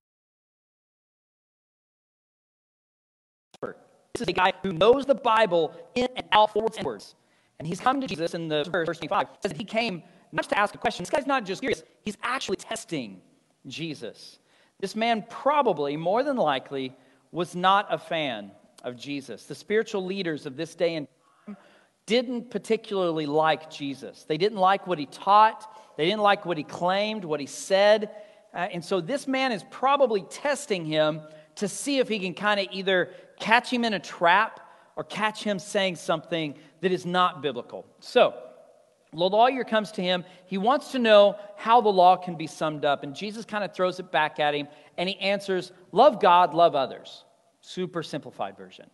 this 4.14 4.22
is 4.22 4.28
a 4.28 4.32
guy 4.32 4.52
who 4.62 4.72
knows 4.72 5.06
the 5.06 5.14
Bible 5.14 5.74
in 5.94 6.08
and 6.16 6.26
out, 6.32 6.52
forwards 6.52 6.76
and 6.76 6.84
backwards. 6.84 7.14
And 7.58 7.66
he's 7.66 7.80
come 7.80 8.00
to 8.00 8.06
Jesus 8.06 8.34
in 8.34 8.48
the 8.48 8.64
verse 8.64 8.98
25. 8.98 9.26
says 9.40 9.52
that 9.52 9.56
he 9.56 9.64
came 9.64 10.02
not 10.32 10.48
to 10.48 10.58
ask 10.58 10.74
a 10.74 10.78
question. 10.78 11.02
This 11.02 11.10
guy's 11.10 11.26
not 11.26 11.44
just 11.44 11.62
curious, 11.62 11.82
he's 12.02 12.18
actually 12.22 12.56
testing 12.56 13.20
Jesus. 13.66 14.38
This 14.80 14.96
man 14.96 15.24
probably, 15.30 15.96
more 15.96 16.22
than 16.22 16.36
likely, 16.36 16.94
was 17.30 17.54
not 17.54 17.86
a 17.88 17.98
fan 17.98 18.50
of 18.82 18.96
Jesus. 18.96 19.44
The 19.44 19.54
spiritual 19.54 20.04
leaders 20.04 20.44
of 20.44 20.56
this 20.56 20.74
day 20.74 20.96
and 20.96 21.06
time 21.46 21.56
didn't 22.04 22.50
particularly 22.50 23.26
like 23.26 23.70
Jesus. 23.70 24.24
They 24.24 24.36
didn't 24.36 24.58
like 24.58 24.86
what 24.86 24.98
he 24.98 25.06
taught, 25.06 25.96
they 25.96 26.04
didn't 26.04 26.22
like 26.22 26.44
what 26.44 26.58
he 26.58 26.64
claimed, 26.64 27.24
what 27.24 27.40
he 27.40 27.46
said. 27.46 28.10
Uh, 28.54 28.68
and 28.72 28.84
so 28.84 29.00
this 29.00 29.26
man 29.26 29.52
is 29.52 29.64
probably 29.70 30.22
testing 30.22 30.84
him 30.84 31.20
to 31.56 31.68
see 31.68 31.98
if 31.98 32.08
he 32.08 32.18
can 32.18 32.34
kind 32.34 32.60
of 32.60 32.66
either 32.70 33.10
catch 33.38 33.70
him 33.70 33.84
in 33.84 33.94
a 33.94 33.98
trap 33.98 34.60
or 34.96 35.04
catch 35.04 35.42
him 35.42 35.58
saying 35.58 35.96
something 35.96 36.54
that 36.80 36.92
is 36.92 37.06
not 37.06 37.42
biblical. 37.42 37.86
So, 38.00 38.34
the 39.12 39.18
lawyer 39.18 39.62
comes 39.62 39.92
to 39.92 40.02
him. 40.02 40.24
He 40.46 40.56
wants 40.56 40.92
to 40.92 40.98
know 40.98 41.36
how 41.56 41.82
the 41.82 41.90
law 41.90 42.16
can 42.16 42.36
be 42.36 42.46
summed 42.46 42.86
up. 42.86 43.02
And 43.02 43.14
Jesus 43.14 43.44
kind 43.44 43.62
of 43.62 43.74
throws 43.74 44.00
it 44.00 44.10
back 44.10 44.40
at 44.40 44.54
him 44.54 44.68
and 44.96 45.06
he 45.06 45.18
answers, 45.18 45.70
Love 45.92 46.18
God, 46.18 46.54
love 46.54 46.74
others. 46.74 47.24
Super 47.60 48.02
simplified 48.02 48.56
version. 48.56 48.88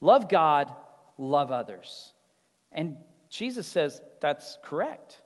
Love 0.00 0.28
God, 0.28 0.72
love 1.18 1.52
others. 1.52 2.12
And 2.72 2.96
Jesus 3.28 3.66
says 3.66 4.00
that's 4.20 4.58
correct. 4.64 5.20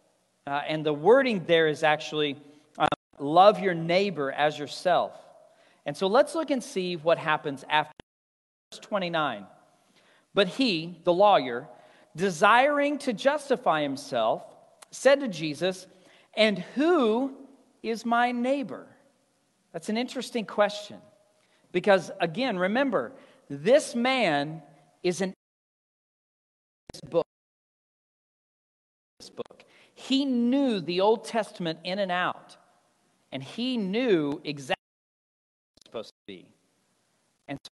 Uh, 0.46 0.60
and 0.68 0.84
the 0.84 0.92
wording 0.92 1.44
there 1.46 1.66
is 1.66 1.82
actually 1.82 2.36
love 3.18 3.61
your 3.61 3.75
neighbor 3.75 4.30
as 4.33 4.59
yourself. 4.59 5.12
And 5.87 5.97
so 5.97 6.06
let's 6.06 6.35
look 6.35 6.50
and 6.50 6.62
see 6.62 6.97
what 6.97 7.18
happens 7.18 7.64
after 7.68 7.92
verse 8.73 8.80
29. 8.80 9.47
But 10.33 10.49
he, 10.49 10.99
the 11.04 11.12
lawyer, 11.12 11.68
desiring 12.16 12.99
to 12.99 13.12
justify 13.12 13.83
himself, 13.83 14.42
said 14.90 15.21
to 15.21 15.28
Jesus, 15.28 15.87
And 16.35 16.59
who 16.75 17.35
is 17.83 18.04
my 18.04 18.33
neighbor? 18.33 18.87
That's 19.73 19.88
an 19.88 19.97
interesting 19.97 20.47
question. 20.47 20.99
Because 21.73 22.11
again, 22.21 22.59
remember, 22.59 23.12
this 23.50 23.94
man 23.94 24.62
is 25.02 25.21
an 25.21 25.35
this 26.92 27.00
book. 27.00 27.26
This 29.18 29.30
book. 29.30 29.64
He 29.94 30.25
knew 30.25 30.80
the 30.80 31.00
Old 31.00 31.25
Testament 31.25 31.80
in 31.85 31.99
and 31.99 32.12
out, 32.12 32.56
and 33.34 33.42
he 33.42 33.76
knew 33.76 34.40
exactly 34.44 34.76
what 34.78 35.74
was 35.74 35.82
supposed 35.84 36.08
to 36.10 36.26
be. 36.26 36.46
And 37.48 37.58
so 37.62 37.70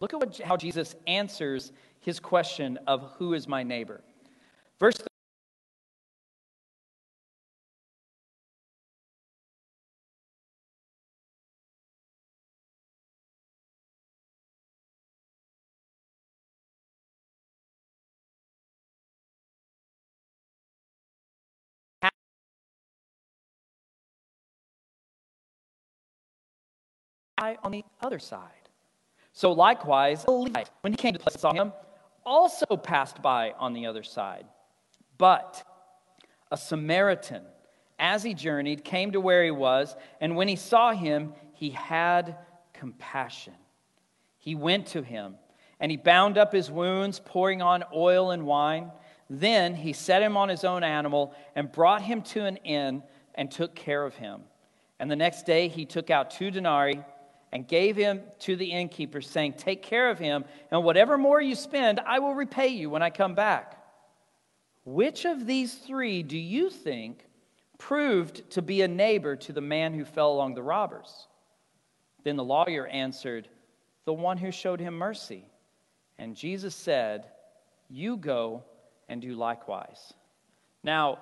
Look 0.00 0.12
at 0.14 0.20
what, 0.20 0.38
how 0.38 0.56
Jesus 0.56 0.96
answers 1.06 1.72
his 2.00 2.18
question 2.18 2.78
of 2.86 3.12
who 3.18 3.34
is 3.34 3.46
my 3.46 3.62
neighbor. 3.62 4.00
Verse 4.80 4.96
on 27.62 27.72
the 27.72 27.84
other 28.00 28.18
side. 28.18 28.68
So 29.32 29.52
likewise, 29.52 30.24
Levite, 30.26 30.70
when 30.80 30.92
he 30.92 30.96
came 30.96 31.12
to 31.12 31.18
the 31.18 31.22
place 31.24 31.34
and 31.34 31.40
saw 31.40 31.52
him, 31.52 31.72
also 32.24 32.76
passed 32.76 33.22
by 33.22 33.52
on 33.58 33.72
the 33.72 33.86
other 33.86 34.02
side. 34.02 34.46
But 35.18 35.62
a 36.50 36.56
Samaritan, 36.56 37.42
as 37.98 38.22
he 38.22 38.34
journeyed, 38.34 38.84
came 38.84 39.12
to 39.12 39.20
where 39.20 39.44
he 39.44 39.50
was, 39.50 39.94
and 40.20 40.36
when 40.36 40.48
he 40.48 40.56
saw 40.56 40.92
him, 40.92 41.34
he 41.54 41.70
had 41.70 42.36
compassion. 42.72 43.54
He 44.38 44.54
went 44.54 44.86
to 44.88 45.02
him, 45.02 45.36
and 45.78 45.90
he 45.90 45.96
bound 45.96 46.38
up 46.38 46.52
his 46.52 46.70
wounds, 46.70 47.20
pouring 47.24 47.62
on 47.62 47.84
oil 47.94 48.30
and 48.30 48.46
wine. 48.46 48.90
Then 49.28 49.74
he 49.74 49.92
set 49.92 50.22
him 50.22 50.36
on 50.36 50.48
his 50.48 50.64
own 50.64 50.82
animal 50.82 51.34
and 51.54 51.70
brought 51.70 52.02
him 52.02 52.22
to 52.22 52.44
an 52.44 52.56
inn 52.58 53.02
and 53.34 53.50
took 53.50 53.74
care 53.74 54.04
of 54.04 54.14
him. 54.16 54.42
And 54.98 55.10
the 55.10 55.16
next 55.16 55.46
day 55.46 55.68
he 55.68 55.84
took 55.84 56.10
out 56.10 56.30
two 56.30 56.50
denarii 56.50 57.02
and 57.52 57.66
gave 57.66 57.96
him 57.96 58.22
to 58.40 58.56
the 58.56 58.70
innkeeper, 58.70 59.20
saying, 59.20 59.54
Take 59.54 59.82
care 59.82 60.10
of 60.10 60.18
him, 60.18 60.44
and 60.70 60.84
whatever 60.84 61.18
more 61.18 61.40
you 61.40 61.54
spend, 61.54 62.00
I 62.00 62.18
will 62.18 62.34
repay 62.34 62.68
you 62.68 62.90
when 62.90 63.02
I 63.02 63.10
come 63.10 63.34
back. 63.34 63.76
Which 64.84 65.24
of 65.24 65.46
these 65.46 65.74
three 65.74 66.22
do 66.22 66.38
you 66.38 66.70
think 66.70 67.26
proved 67.78 68.50
to 68.52 68.62
be 68.62 68.82
a 68.82 68.88
neighbor 68.88 69.36
to 69.36 69.52
the 69.52 69.60
man 69.60 69.94
who 69.94 70.04
fell 70.04 70.32
along 70.32 70.54
the 70.54 70.62
robbers? 70.62 71.26
Then 72.24 72.36
the 72.36 72.44
lawyer 72.44 72.86
answered, 72.86 73.48
The 74.04 74.12
one 74.12 74.38
who 74.38 74.50
showed 74.50 74.80
him 74.80 74.94
mercy. 74.94 75.44
And 76.18 76.36
Jesus 76.36 76.74
said, 76.74 77.26
You 77.88 78.16
go 78.16 78.64
and 79.08 79.20
do 79.20 79.34
likewise. 79.34 80.14
Now, 80.82 81.18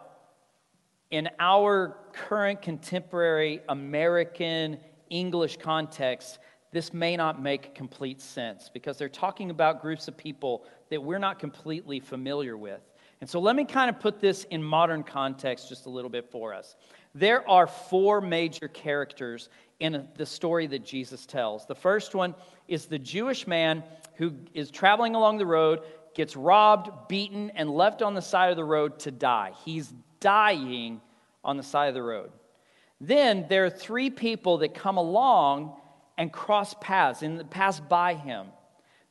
in 1.11 1.29
our 1.39 1.97
current 2.13 2.61
contemporary 2.61 3.61
American 3.69 4.79
English 5.11 5.59
context, 5.59 6.39
this 6.71 6.93
may 6.93 7.17
not 7.17 7.43
make 7.43 7.75
complete 7.75 8.21
sense 8.21 8.71
because 8.73 8.99
they're 8.99 9.09
talking 9.09 9.51
about 9.51 9.81
groups 9.81 10.09
of 10.09 10.17
people 10.17 10.65
that 10.91 11.03
we're 11.03 11.19
not 11.19 11.39
completely 11.39 12.01
familiar 12.01 12.57
with. 12.57 12.81
And 13.21 13.29
so 13.29 13.41
let 13.41 13.57
me 13.57 13.65
kind 13.65 13.91
of 13.91 13.99
put 13.99 14.21
this 14.21 14.45
in 14.45 14.63
modern 14.63 15.03
context 15.03 15.69
just 15.69 15.87
a 15.87 15.91
little 15.91 16.11
bit 16.11 16.31
for 16.31 16.55
us. 16.55 16.77
There 17.15 17.49
are 17.49 17.67
four 17.67 18.21
major 18.21 18.69
characters 18.69 19.49
in 19.81 20.07
the 20.17 20.27
story 20.27 20.67
that 20.69 20.85
Jesus 20.85 21.27
tells. 21.27 21.67
The 21.67 21.75
first 21.75 22.15
one 22.15 22.35
is 22.69 22.87
the 22.87 22.99
Jewish 22.99 23.47
man 23.47 23.83
who 24.15 24.35
is 24.55 24.71
traveling 24.71 25.15
along 25.15 25.39
the 25.39 25.47
road, 25.47 25.81
gets 26.15 26.37
robbed, 26.37 27.09
beaten, 27.09 27.51
and 27.51 27.71
left 27.71 28.03
on 28.03 28.15
the 28.15 28.23
side 28.23 28.51
of 28.51 28.57
the 28.57 28.65
road 28.65 28.99
to 29.01 29.11
die. 29.11 29.53
He's 29.65 29.93
dying 30.21 31.01
on 31.43 31.57
the 31.57 31.63
side 31.63 31.89
of 31.89 31.95
the 31.95 32.03
road. 32.03 32.31
Then 33.01 33.47
there 33.49 33.65
are 33.65 33.71
three 33.71 34.11
people 34.11 34.59
that 34.59 34.75
come 34.75 34.97
along 34.97 35.77
and 36.17 36.33
cross 36.33 36.75
paths 36.81 37.23
and 37.23 37.49
pass 37.51 37.79
by 37.79 38.15
him. 38.15 38.49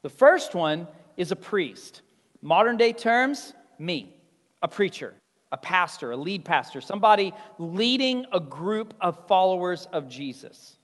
The 0.02 0.10
first 0.10 0.54
one 0.54 0.88
is 1.16 1.32
a 1.32 1.36
priest. 1.36 2.02
Modern 2.42 2.78
day 2.78 2.94
terms, 2.94 3.54
me, 3.80 4.16
a 4.62 4.68
preacher, 4.68 5.14
a 5.52 5.58
pastor, 5.58 6.12
a 6.12 6.18
lead 6.18 6.44
pastor, 6.44 6.82
somebody 6.82 7.34
leading 7.58 8.26
a 8.34 8.40
group 8.40 8.94
of 9.00 9.26
followers 9.28 9.88
of 9.94 10.10
Jesus. 10.10 10.78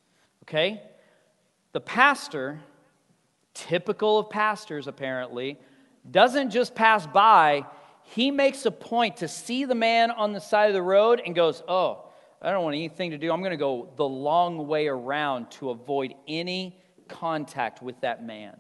Okay? 0.43 0.81
The 1.73 1.81
pastor, 1.81 2.59
typical 3.53 4.17
of 4.19 4.29
pastors 4.29 4.87
apparently, 4.87 5.59
doesn't 6.09 6.51
just 6.51 6.75
pass 6.75 7.05
by, 7.05 7.65
he 8.03 8.31
makes 8.31 8.65
a 8.65 8.71
point 8.71 9.17
to 9.17 9.27
see 9.27 9.65
the 9.65 9.75
man 9.75 10.11
on 10.11 10.33
the 10.33 10.41
side 10.41 10.67
of 10.67 10.73
the 10.73 10.81
road 10.81 11.21
and 11.25 11.33
goes, 11.33 11.63
Oh, 11.67 12.02
I 12.43 12.51
don't 12.51 12.63
want 12.63 12.75
anything 12.75 13.11
to 13.11 13.17
do. 13.17 13.31
I'm 13.31 13.39
going 13.39 13.51
to 13.51 13.57
go 13.57 13.89
the 13.95 14.07
long 14.07 14.67
way 14.67 14.87
around 14.87 15.49
to 15.51 15.69
avoid 15.69 16.13
any 16.27 16.77
contact 17.07 17.81
with 17.81 17.99
that 18.01 18.25
man. 18.25 18.57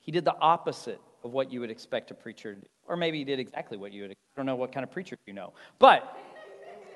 He 0.00 0.10
did 0.10 0.24
the 0.24 0.36
opposite 0.36 1.00
of 1.22 1.32
what 1.32 1.52
you 1.52 1.60
would 1.60 1.70
expect 1.70 2.10
a 2.10 2.14
preacher 2.14 2.54
to 2.54 2.60
do. 2.60 2.66
Or 2.86 2.96
maybe 2.96 3.18
he 3.18 3.24
did 3.24 3.40
exactly 3.40 3.76
what 3.76 3.92
you 3.92 4.02
would. 4.02 4.12
I 4.12 4.14
don't 4.36 4.46
know 4.46 4.56
what 4.56 4.72
kind 4.72 4.84
of 4.84 4.90
preacher 4.90 5.16
you 5.26 5.34
know. 5.34 5.52
But 5.78 6.16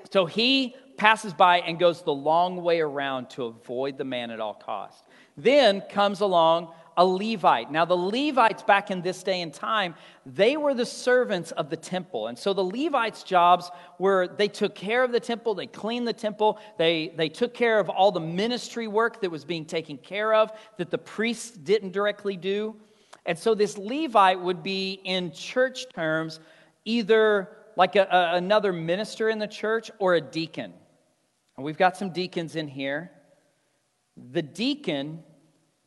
so 0.09 0.25
he 0.25 0.75
passes 0.97 1.33
by 1.33 1.59
and 1.59 1.77
goes 1.77 2.01
the 2.01 2.13
long 2.13 2.63
way 2.63 2.79
around 2.79 3.29
to 3.31 3.45
avoid 3.45 3.97
the 3.97 4.03
man 4.03 4.31
at 4.31 4.39
all 4.39 4.53
costs. 4.53 5.03
Then 5.37 5.81
comes 5.81 6.21
along 6.21 6.73
a 6.97 7.05
Levite. 7.05 7.71
Now, 7.71 7.85
the 7.85 7.95
Levites 7.95 8.63
back 8.63 8.91
in 8.91 9.01
this 9.01 9.23
day 9.23 9.41
and 9.41 9.53
time, 9.53 9.95
they 10.25 10.57
were 10.57 10.73
the 10.73 10.85
servants 10.85 11.51
of 11.51 11.69
the 11.69 11.77
temple. 11.77 12.27
And 12.27 12.37
so 12.37 12.53
the 12.53 12.63
Levites' 12.63 13.23
jobs 13.23 13.71
were 13.97 14.27
they 14.27 14.47
took 14.47 14.75
care 14.75 15.03
of 15.03 15.11
the 15.11 15.19
temple, 15.19 15.55
they 15.55 15.67
cleaned 15.67 16.07
the 16.07 16.13
temple, 16.13 16.59
they, 16.77 17.13
they 17.15 17.29
took 17.29 17.53
care 17.53 17.79
of 17.79 17.89
all 17.89 18.11
the 18.11 18.19
ministry 18.19 18.87
work 18.87 19.21
that 19.21 19.29
was 19.29 19.45
being 19.45 19.65
taken 19.65 19.97
care 19.97 20.33
of 20.33 20.51
that 20.77 20.91
the 20.91 20.97
priests 20.97 21.51
didn't 21.51 21.91
directly 21.91 22.35
do. 22.37 22.75
And 23.25 23.37
so 23.37 23.53
this 23.53 23.77
Levite 23.77 24.39
would 24.39 24.63
be, 24.63 24.99
in 25.03 25.31
church 25.31 25.85
terms, 25.93 26.39
either 26.85 27.49
like 27.75 27.95
a, 27.95 28.07
a, 28.11 28.35
another 28.35 28.73
minister 28.73 29.29
in 29.29 29.39
the 29.39 29.47
church 29.47 29.91
or 29.99 30.15
a 30.15 30.21
deacon. 30.21 30.73
And 31.55 31.65
we've 31.65 31.77
got 31.77 31.97
some 31.97 32.11
deacons 32.11 32.55
in 32.55 32.67
here. 32.67 33.11
The 34.31 34.41
deacon 34.41 35.23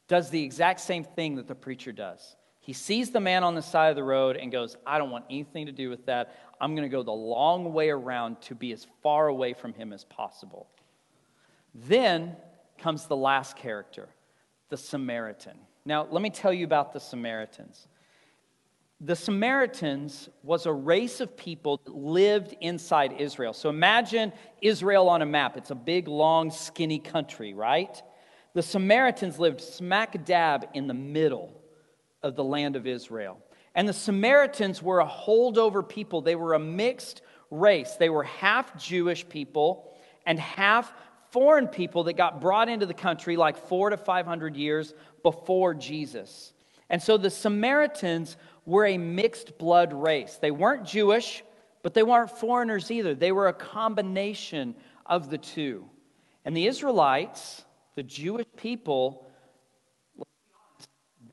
does 0.09 0.31
the 0.31 0.43
exact 0.43 0.81
same 0.81 1.05
thing 1.05 1.37
that 1.37 1.49
the 1.49 1.55
preacher 1.55 1.93
does. 1.93 2.37
He 2.61 2.73
sees 2.73 3.11
the 3.11 3.21
man 3.21 3.45
on 3.45 3.55
the 3.55 3.63
side 3.63 3.91
of 3.91 3.97
the 3.97 4.03
road 4.03 4.37
and 4.37 4.51
goes, 4.51 4.77
I 4.87 4.99
don't 4.99 5.11
want 5.11 5.27
anything 5.29 5.67
to 5.67 5.73
do 5.73 5.91
with 5.91 6.07
that. 6.07 6.35
I'm 6.61 6.75
going 6.75 6.89
to 6.89 6.95
go 6.95 7.03
the 7.03 7.13
long 7.13 7.75
way 7.75 7.91
around 7.91 8.41
to 8.43 8.55
be 8.55 8.73
as 8.73 8.87
far 9.03 9.29
away 9.29 9.53
from 9.53 9.75
him 9.75 9.93
as 9.93 10.05
possible. 10.05 10.67
Then 11.75 12.37
comes 12.79 13.07
the 13.07 13.17
last 13.17 13.57
character, 13.57 14.09
the 14.71 14.77
Samaritan. 14.77 15.59
Now, 15.85 16.07
let 16.11 16.23
me 16.23 16.31
tell 16.31 16.55
you 16.55 16.65
about 16.65 16.95
the 16.95 17.01
Samaritans. 17.01 17.87
The 19.01 19.17
Samaritans 19.17 20.31
was 20.43 20.65
a 20.65 20.73
race 20.73 21.21
of 21.21 21.37
people 21.37 21.83
that 21.85 21.95
lived 21.95 22.57
inside 22.63 23.17
Israel. 23.19 23.53
So 23.53 23.69
imagine 23.69 24.33
Israel 24.63 25.11
on 25.11 25.21
a 25.21 25.27
map. 25.27 25.59
It's 25.59 25.71
a 25.71 25.75
big, 25.75 26.09
long, 26.09 26.51
skinny 26.51 26.99
country, 26.99 27.53
right? 27.53 28.03
The 28.55 28.63
Samaritans 28.63 29.39
lived 29.39 29.61
smack 29.61 30.25
dab 30.25 30.69
in 30.75 30.87
the 30.87 30.95
middle 30.95 31.61
of 32.23 32.37
the 32.37 32.45
land 32.45 32.77
of 32.77 32.87
Israel. 32.87 33.39
And 33.75 33.89
the 33.89 33.93
Samaritans 33.93 34.81
were 34.81 35.01
a 35.01 35.07
holdover 35.07 35.87
people. 35.87 36.21
They 36.21 36.37
were 36.37 36.55
a 36.55 36.61
mixed 36.61 37.23
race. 37.51 37.97
They 37.97 38.09
were 38.09 38.23
half 38.23 38.77
Jewish 38.79 39.29
people 39.29 39.93
and 40.25 40.39
half 40.39 40.93
foreign 41.31 41.67
people 41.67 42.05
that 42.05 42.13
got 42.13 42.41
brought 42.41 42.69
into 42.69 42.87
the 42.87 42.95
country 42.95 43.37
like 43.37 43.57
four 43.57 43.91
to 43.91 43.97
500 43.97 44.57
years 44.57 44.95
before 45.25 45.75
Jesus. 45.75 46.53
And 46.89 47.03
so 47.03 47.17
the 47.17 47.31
Samaritans 47.31 48.37
were 48.65 48.87
a 48.87 48.99
mixed 48.99 49.59
blood 49.59 49.93
race. 49.93 50.39
They 50.41 50.53
weren't 50.53 50.87
Jewish, 50.87 51.43
but 51.83 51.93
they 51.93 52.05
weren't 52.05 52.31
foreigners 52.31 52.91
either. 52.93 53.17
They 53.17 53.33
were 53.33 53.49
a 53.49 53.53
combination 53.53 54.77
of 55.05 55.29
the 55.29 55.39
two. 55.39 55.87
And 56.45 56.57
the 56.57 56.69
Israelites, 56.69 57.64
the 57.97 58.03
Jewish 58.03 58.47
people 58.57 59.27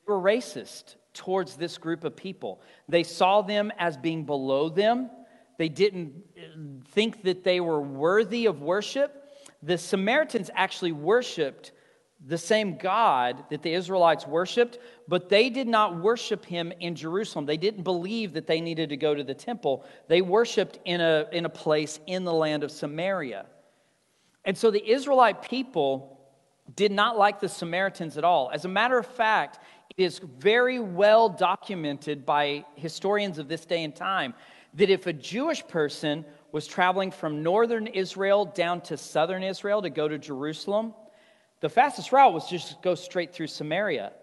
were 0.06 0.20
racist 0.20 0.96
towards 1.14 1.56
this 1.56 1.78
group 1.78 2.04
of 2.04 2.16
people. 2.16 2.62
They 2.88 3.04
saw 3.04 3.42
them 3.42 3.72
as 3.78 3.98
being 3.98 4.26
below 4.26 4.70
them. 4.70 5.10
They 5.58 5.70
didn't 5.70 6.14
uh, 6.38 6.86
think 6.90 7.24
that 7.24 7.44
they 7.44 7.60
were 7.60 7.82
worthy 7.82 8.46
of 8.46 8.62
worship. 8.62 9.30
The 9.62 9.78
Samaritans 9.78 10.50
actually 10.56 10.92
worshiped 10.92 11.72
the 12.26 12.38
same 12.38 12.78
God 12.78 13.44
that 13.50 13.64
the 13.64 13.74
Israelites 13.74 14.28
worshiped, 14.28 14.78
but 15.08 15.30
they 15.30 15.50
did 15.50 15.68
not 15.68 16.00
worship 16.00 16.46
him 16.46 16.72
in 16.80 16.96
Jerusalem. 16.96 17.46
They 17.48 17.58
didn't 17.58 17.84
believe 17.84 18.34
that 18.34 18.46
they 18.46 18.62
needed 18.62 18.90
to 18.90 18.98
go 18.98 19.16
to 19.16 19.24
the 19.24 19.34
temple. 19.34 19.86
They 20.08 20.22
worshiped 20.22 20.80
in 20.86 21.02
a, 21.02 21.28
in 21.32 21.46
a 21.46 21.50
place 21.50 22.00
in 22.06 22.24
the 22.24 22.34
land 22.34 22.64
of 22.64 22.72
Samaria. 22.72 23.48
And 24.46 24.56
so 24.58 24.70
the 24.70 24.88
Israelite 24.88 25.42
people 25.42 26.21
did 26.76 26.92
not 26.92 27.18
like 27.18 27.40
the 27.40 27.50
Samaritans 27.50 28.18
at 28.18 28.24
all. 28.24 28.50
As 28.54 28.66
a 28.66 28.70
matter 28.70 28.98
of 28.98 29.06
fact, 29.06 29.60
it 29.98 30.04
is 30.04 30.20
very 30.20 30.80
well 30.80 31.30
documented 31.30 32.26
by 32.26 32.66
historians 32.76 33.38
of 33.38 33.48
this 33.48 33.66
day 33.66 33.84
and 33.84 33.96
time 33.96 34.34
that 34.76 34.90
if 34.90 35.08
a 35.08 35.14
Jewish 35.14 35.68
person 35.68 36.26
was 36.52 36.68
traveling 36.68 37.12
from 37.12 37.44
northern 37.44 37.88
Israel 37.88 38.46
down 38.46 38.82
to 38.82 38.98
southern 38.98 39.44
Israel 39.44 39.82
to 39.82 39.90
go 39.90 40.08
to 40.08 40.18
Jerusalem, 40.18 40.94
the 41.60 41.70
fastest 41.70 42.12
route 42.12 42.34
was 42.34 42.50
just 42.50 42.82
go 42.82 42.96
straight 42.96 43.34
through 43.34 43.48
Samaria. 43.48 44.14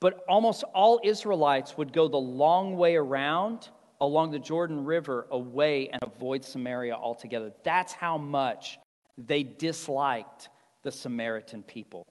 But 0.00 0.24
almost 0.28 0.64
all 0.74 1.00
Israelites 1.04 1.76
would 1.76 1.92
go 1.92 2.08
the 2.08 2.16
long 2.16 2.76
way 2.76 2.96
around 2.96 3.68
along 4.00 4.30
the 4.30 4.38
Jordan 4.38 4.84
River 4.84 5.26
away 5.30 5.90
and 5.90 6.02
avoid 6.02 6.44
Samaria 6.44 6.94
altogether. 6.94 7.52
That's 7.62 7.92
how 7.92 8.16
much 8.16 8.78
they 9.18 9.42
disliked 9.42 10.48
the 10.82 10.92
Samaritan 10.92 11.62
people. 11.62 12.06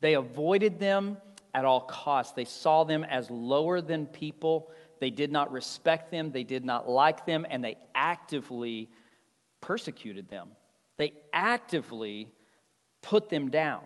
They 0.00 0.14
avoided 0.14 0.78
them 0.78 1.18
at 1.54 1.64
all 1.64 1.82
costs. 1.82 2.32
They 2.32 2.44
saw 2.44 2.84
them 2.84 3.04
as 3.04 3.30
lower 3.30 3.80
than 3.80 4.06
people. 4.06 4.70
They 5.00 5.10
did 5.10 5.32
not 5.32 5.50
respect 5.50 6.10
them, 6.10 6.30
they 6.30 6.44
did 6.44 6.64
not 6.64 6.88
like 6.88 7.24
them, 7.24 7.46
and 7.48 7.64
they 7.64 7.78
actively 7.94 8.90
persecuted 9.60 10.28
them. 10.28 10.50
They 10.98 11.14
actively 11.32 12.28
put 13.00 13.30
them 13.30 13.50
down. 13.50 13.80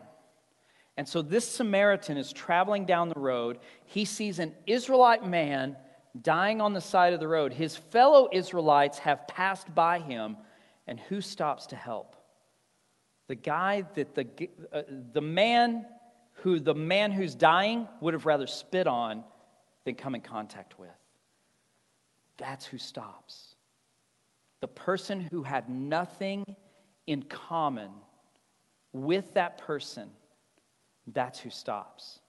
And 0.97 1.09
so 1.09 1.23
this 1.23 1.49
Samaritan 1.49 2.17
is 2.17 2.33
traveling 2.33 2.85
down 2.85 3.09
the 3.09 3.21
road. 3.21 3.59
He 3.85 4.05
sees 4.05 4.39
an 4.39 4.55
Israelite 4.67 5.27
man 5.27 5.77
dying 6.21 6.61
on 6.61 6.73
the 6.73 6.81
side 6.81 7.13
of 7.13 7.21
the 7.21 7.29
road. 7.29 7.53
His 7.53 7.77
fellow 7.77 8.29
Israelites 8.33 8.99
have 9.01 9.27
passed 9.27 9.73
by 9.75 9.99
him, 9.99 10.37
and 10.87 10.99
who 11.01 11.21
stops 11.21 11.67
to 11.67 11.77
help? 11.77 12.17
The 13.29 13.35
guy 13.35 13.85
that 13.95 14.15
the, 14.15 14.27
uh, 14.73 14.83
the 15.13 15.21
man 15.21 15.87
who 16.45 16.61
the 16.61 16.75
man 16.75 17.11
who's 17.11 17.35
dying 17.35 17.89
would 18.01 18.15
have 18.15 18.27
rather 18.27 18.47
spit 18.47 18.87
on 18.87 19.25
than 19.85 19.95
come 19.95 20.15
in 20.15 20.21
contact 20.21 20.79
with. 20.79 20.91
That's 22.37 22.67
who 22.67 22.79
stops. 22.79 23.55
The 24.61 24.69
person 24.69 25.21
who 25.31 25.43
had 25.43 25.69
nothing 25.69 26.45
in 27.07 27.23
common 27.23 27.91
with 28.93 29.35
that 29.35 29.59
person, 29.59 30.11
that's 31.13 31.39
who 31.39 31.51
stops. 31.51 32.21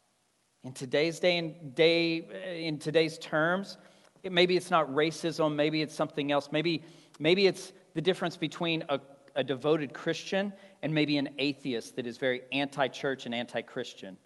In 0.64 0.74
today's 0.74 1.20
day 1.20 1.38
and 1.38 1.76
day, 1.76 2.22
uh, 2.22 2.50
in 2.50 2.78
today's 2.80 3.18
terms, 3.20 3.78
it, 4.24 4.32
maybe 4.32 4.58
it's 4.58 4.72
not 4.72 4.90
racism, 4.90 5.56
maybe 5.56 5.82
it's 5.82 5.94
something 5.94 6.32
else. 6.32 6.50
Maybe, 6.52 6.84
maybe 7.20 7.48
it's 7.48 7.72
the 7.94 8.02
difference 8.02 8.36
between 8.36 8.84
a 8.90 9.00
a 9.36 9.44
devoted 9.44 9.94
Christian 9.94 10.54
and 10.82 10.94
maybe 10.94 11.18
an 11.18 11.30
atheist 11.40 11.96
that 11.96 12.08
is 12.08 12.18
very 12.18 12.42
anti 12.52 12.88
church 12.88 13.26
and 13.26 13.36
anti 13.36 13.62
Christian. 13.62 14.18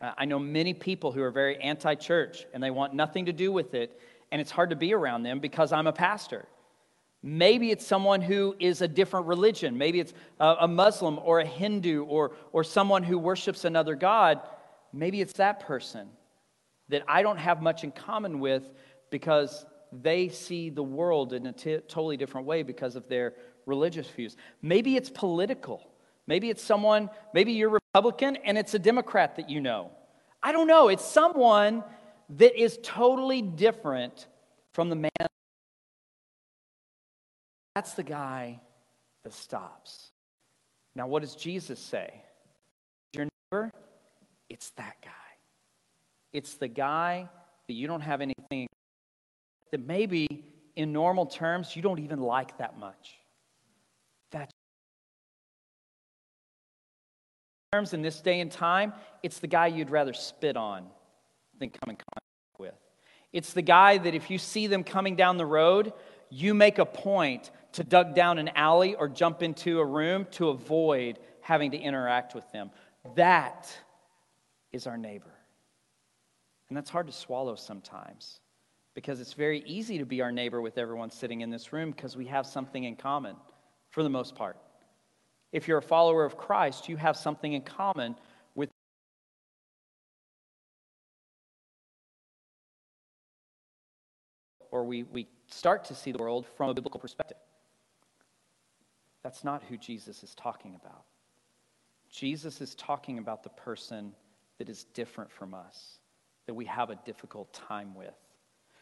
Uh, 0.00 0.12
I 0.16 0.24
know 0.24 0.38
many 0.38 0.74
people 0.74 1.12
who 1.12 1.22
are 1.22 1.30
very 1.30 1.56
anti 1.58 1.94
church 1.94 2.46
and 2.52 2.62
they 2.62 2.70
want 2.70 2.94
nothing 2.94 3.26
to 3.26 3.32
do 3.32 3.52
with 3.52 3.74
it, 3.74 4.00
and 4.32 4.40
it's 4.40 4.50
hard 4.50 4.70
to 4.70 4.76
be 4.76 4.94
around 4.94 5.22
them 5.22 5.40
because 5.40 5.72
I'm 5.72 5.86
a 5.86 5.92
pastor. 5.92 6.46
Maybe 7.22 7.70
it's 7.70 7.86
someone 7.86 8.20
who 8.20 8.54
is 8.60 8.82
a 8.82 8.88
different 8.88 9.26
religion. 9.26 9.78
Maybe 9.78 9.98
it's 9.98 10.12
a, 10.38 10.56
a 10.60 10.68
Muslim 10.68 11.18
or 11.22 11.40
a 11.40 11.46
Hindu 11.46 12.04
or, 12.04 12.32
or 12.52 12.62
someone 12.62 13.02
who 13.02 13.18
worships 13.18 13.64
another 13.64 13.94
God. 13.94 14.40
Maybe 14.92 15.22
it's 15.22 15.32
that 15.34 15.60
person 15.60 16.08
that 16.90 17.02
I 17.08 17.22
don't 17.22 17.38
have 17.38 17.62
much 17.62 17.82
in 17.82 17.92
common 17.92 18.40
with 18.40 18.70
because 19.10 19.64
they 19.90 20.28
see 20.28 20.68
the 20.68 20.82
world 20.82 21.32
in 21.32 21.46
a 21.46 21.52
t- 21.52 21.78
totally 21.88 22.18
different 22.18 22.46
way 22.46 22.62
because 22.62 22.94
of 22.94 23.08
their 23.08 23.34
religious 23.66 24.08
views. 24.08 24.36
Maybe 24.62 24.96
it's 24.96 25.10
political. 25.10 25.88
Maybe 26.26 26.50
it's 26.50 26.62
someone, 26.62 27.10
maybe 27.32 27.52
you're 27.52 27.68
Republican 27.68 28.36
and 28.36 28.56
it's 28.56 28.74
a 28.74 28.78
Democrat 28.78 29.36
that 29.36 29.50
you 29.50 29.60
know. 29.60 29.90
I 30.42 30.52
don't 30.52 30.66
know. 30.66 30.88
It's 30.88 31.04
someone 31.04 31.84
that 32.30 32.60
is 32.60 32.78
totally 32.82 33.42
different 33.42 34.26
from 34.72 34.88
the 34.90 34.96
man. 34.96 35.10
That's 37.74 37.94
the 37.94 38.02
guy 38.02 38.60
that 39.24 39.32
stops. 39.32 40.10
Now, 40.94 41.06
what 41.06 41.22
does 41.22 41.34
Jesus 41.34 41.80
say? 41.80 42.22
Your 43.14 43.26
neighbor? 43.52 43.70
It's 44.48 44.70
that 44.70 44.96
guy. 45.02 45.10
It's 46.32 46.54
the 46.54 46.68
guy 46.68 47.28
that 47.66 47.72
you 47.74 47.86
don't 47.86 48.00
have 48.00 48.20
anything 48.20 48.66
that 49.70 49.86
maybe 49.86 50.44
in 50.76 50.92
normal 50.92 51.26
terms 51.26 51.74
you 51.74 51.82
don't 51.82 51.98
even 52.00 52.20
like 52.20 52.58
that 52.58 52.78
much. 52.78 53.14
Terms 57.74 57.92
in 57.92 58.02
this 58.02 58.20
day 58.20 58.38
and 58.38 58.52
time, 58.52 58.92
it's 59.24 59.40
the 59.40 59.48
guy 59.48 59.66
you'd 59.66 59.90
rather 59.90 60.12
spit 60.12 60.56
on 60.56 60.86
than 61.58 61.70
come 61.70 61.90
in 61.90 61.96
contact 61.96 62.58
with. 62.58 62.74
It's 63.32 63.52
the 63.52 63.62
guy 63.62 63.98
that 63.98 64.14
if 64.14 64.30
you 64.30 64.38
see 64.38 64.68
them 64.68 64.84
coming 64.84 65.16
down 65.16 65.38
the 65.38 65.46
road, 65.46 65.92
you 66.30 66.54
make 66.54 66.78
a 66.78 66.86
point 66.86 67.50
to 67.72 67.82
duck 67.82 68.14
down 68.14 68.38
an 68.38 68.50
alley 68.54 68.94
or 68.94 69.08
jump 69.08 69.42
into 69.42 69.80
a 69.80 69.84
room 69.84 70.26
to 70.32 70.50
avoid 70.50 71.18
having 71.40 71.72
to 71.72 71.76
interact 71.76 72.32
with 72.32 72.50
them. 72.52 72.70
That 73.16 73.76
is 74.70 74.86
our 74.86 74.96
neighbor. 74.96 75.34
And 76.68 76.76
that's 76.76 76.90
hard 76.90 77.08
to 77.08 77.12
swallow 77.12 77.56
sometimes 77.56 78.38
because 78.94 79.20
it's 79.20 79.32
very 79.32 79.64
easy 79.66 79.98
to 79.98 80.06
be 80.06 80.22
our 80.22 80.30
neighbor 80.30 80.60
with 80.62 80.78
everyone 80.78 81.10
sitting 81.10 81.40
in 81.40 81.50
this 81.50 81.72
room 81.72 81.90
because 81.90 82.16
we 82.16 82.26
have 82.26 82.46
something 82.46 82.84
in 82.84 82.94
common 82.94 83.34
for 83.90 84.04
the 84.04 84.10
most 84.10 84.36
part 84.36 84.56
if 85.54 85.68
you're 85.68 85.78
a 85.78 85.82
follower 85.82 86.24
of 86.24 86.36
Christ, 86.36 86.88
you 86.88 86.96
have 86.96 87.16
something 87.16 87.52
in 87.52 87.62
common 87.62 88.16
with. 88.56 88.70
Or 94.72 94.82
we, 94.84 95.04
we 95.04 95.28
start 95.46 95.84
to 95.84 95.94
see 95.94 96.10
the 96.10 96.18
world 96.18 96.44
from 96.56 96.70
a 96.70 96.74
biblical 96.74 96.98
perspective. 96.98 97.36
That's 99.22 99.44
not 99.44 99.62
who 99.68 99.76
Jesus 99.76 100.24
is 100.24 100.34
talking 100.34 100.74
about. 100.74 101.04
Jesus 102.10 102.60
is 102.60 102.74
talking 102.74 103.18
about 103.18 103.44
the 103.44 103.50
person 103.50 104.12
that 104.58 104.68
is 104.68 104.84
different 104.92 105.30
from 105.30 105.54
us, 105.54 105.98
that 106.46 106.54
we 106.54 106.64
have 106.64 106.90
a 106.90 106.96
difficult 107.06 107.52
time 107.52 107.94
with. 107.94 108.14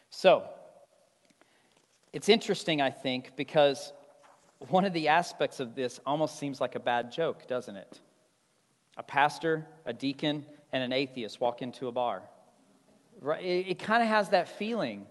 So, 0.09 0.43
it's 2.13 2.29
interesting, 2.29 2.81
I 2.81 2.89
think, 2.89 3.35
because 3.35 3.93
one 4.69 4.85
of 4.85 4.93
the 4.93 5.09
aspects 5.09 5.59
of 5.59 5.75
this 5.75 5.99
almost 6.05 6.39
seems 6.39 6.61
like 6.61 6.75
a 6.75 6.79
bad 6.79 7.11
joke, 7.11 7.47
doesn't 7.47 7.75
it? 7.75 7.99
A 8.97 9.03
pastor, 9.03 9.65
a 9.85 9.93
deacon, 9.93 10.45
and 10.71 10.83
an 10.83 10.93
atheist 10.93 11.39
walk 11.39 11.61
into 11.61 11.87
a 11.87 11.91
bar. 11.91 12.21
Right? 13.21 13.43
It, 13.43 13.67
it 13.69 13.79
kind 13.79 14.01
of 14.01 14.09
has 14.09 14.29
that 14.29 14.47
feeling. 14.47 15.05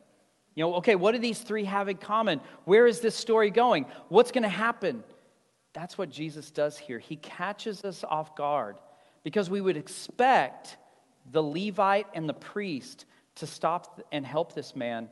You 0.55 0.65
know, 0.65 0.75
okay, 0.77 0.95
what 0.95 1.13
do 1.13 1.19
these 1.19 1.41
three 1.41 1.65
have 1.65 1.89
in 1.89 1.97
common? 1.97 2.41
Where 2.65 2.87
is 2.87 3.01
this 3.01 3.15
story 3.15 3.51
going? 3.51 3.87
What's 4.09 4.33
going 4.33 4.43
to 4.43 4.49
happen? 4.49 5.03
That's 5.73 5.97
what 5.97 6.11
Jesus 6.11 6.51
does 6.51 6.77
here. 6.77 6.99
He 6.99 7.17
catches 7.17 7.85
us 7.85 8.05
off 8.07 8.37
guard 8.37 8.77
because 9.25 9.49
we 9.49 9.61
would 9.61 9.77
expect 9.77 10.77
the 11.31 11.43
Levite 11.43 12.07
and 12.15 12.29
the 12.29 12.35
priest 12.35 13.07
to 13.37 13.47
stop 13.47 14.01
and 14.13 14.27
help 14.27 14.55
this 14.55 14.77
man, 14.77 15.09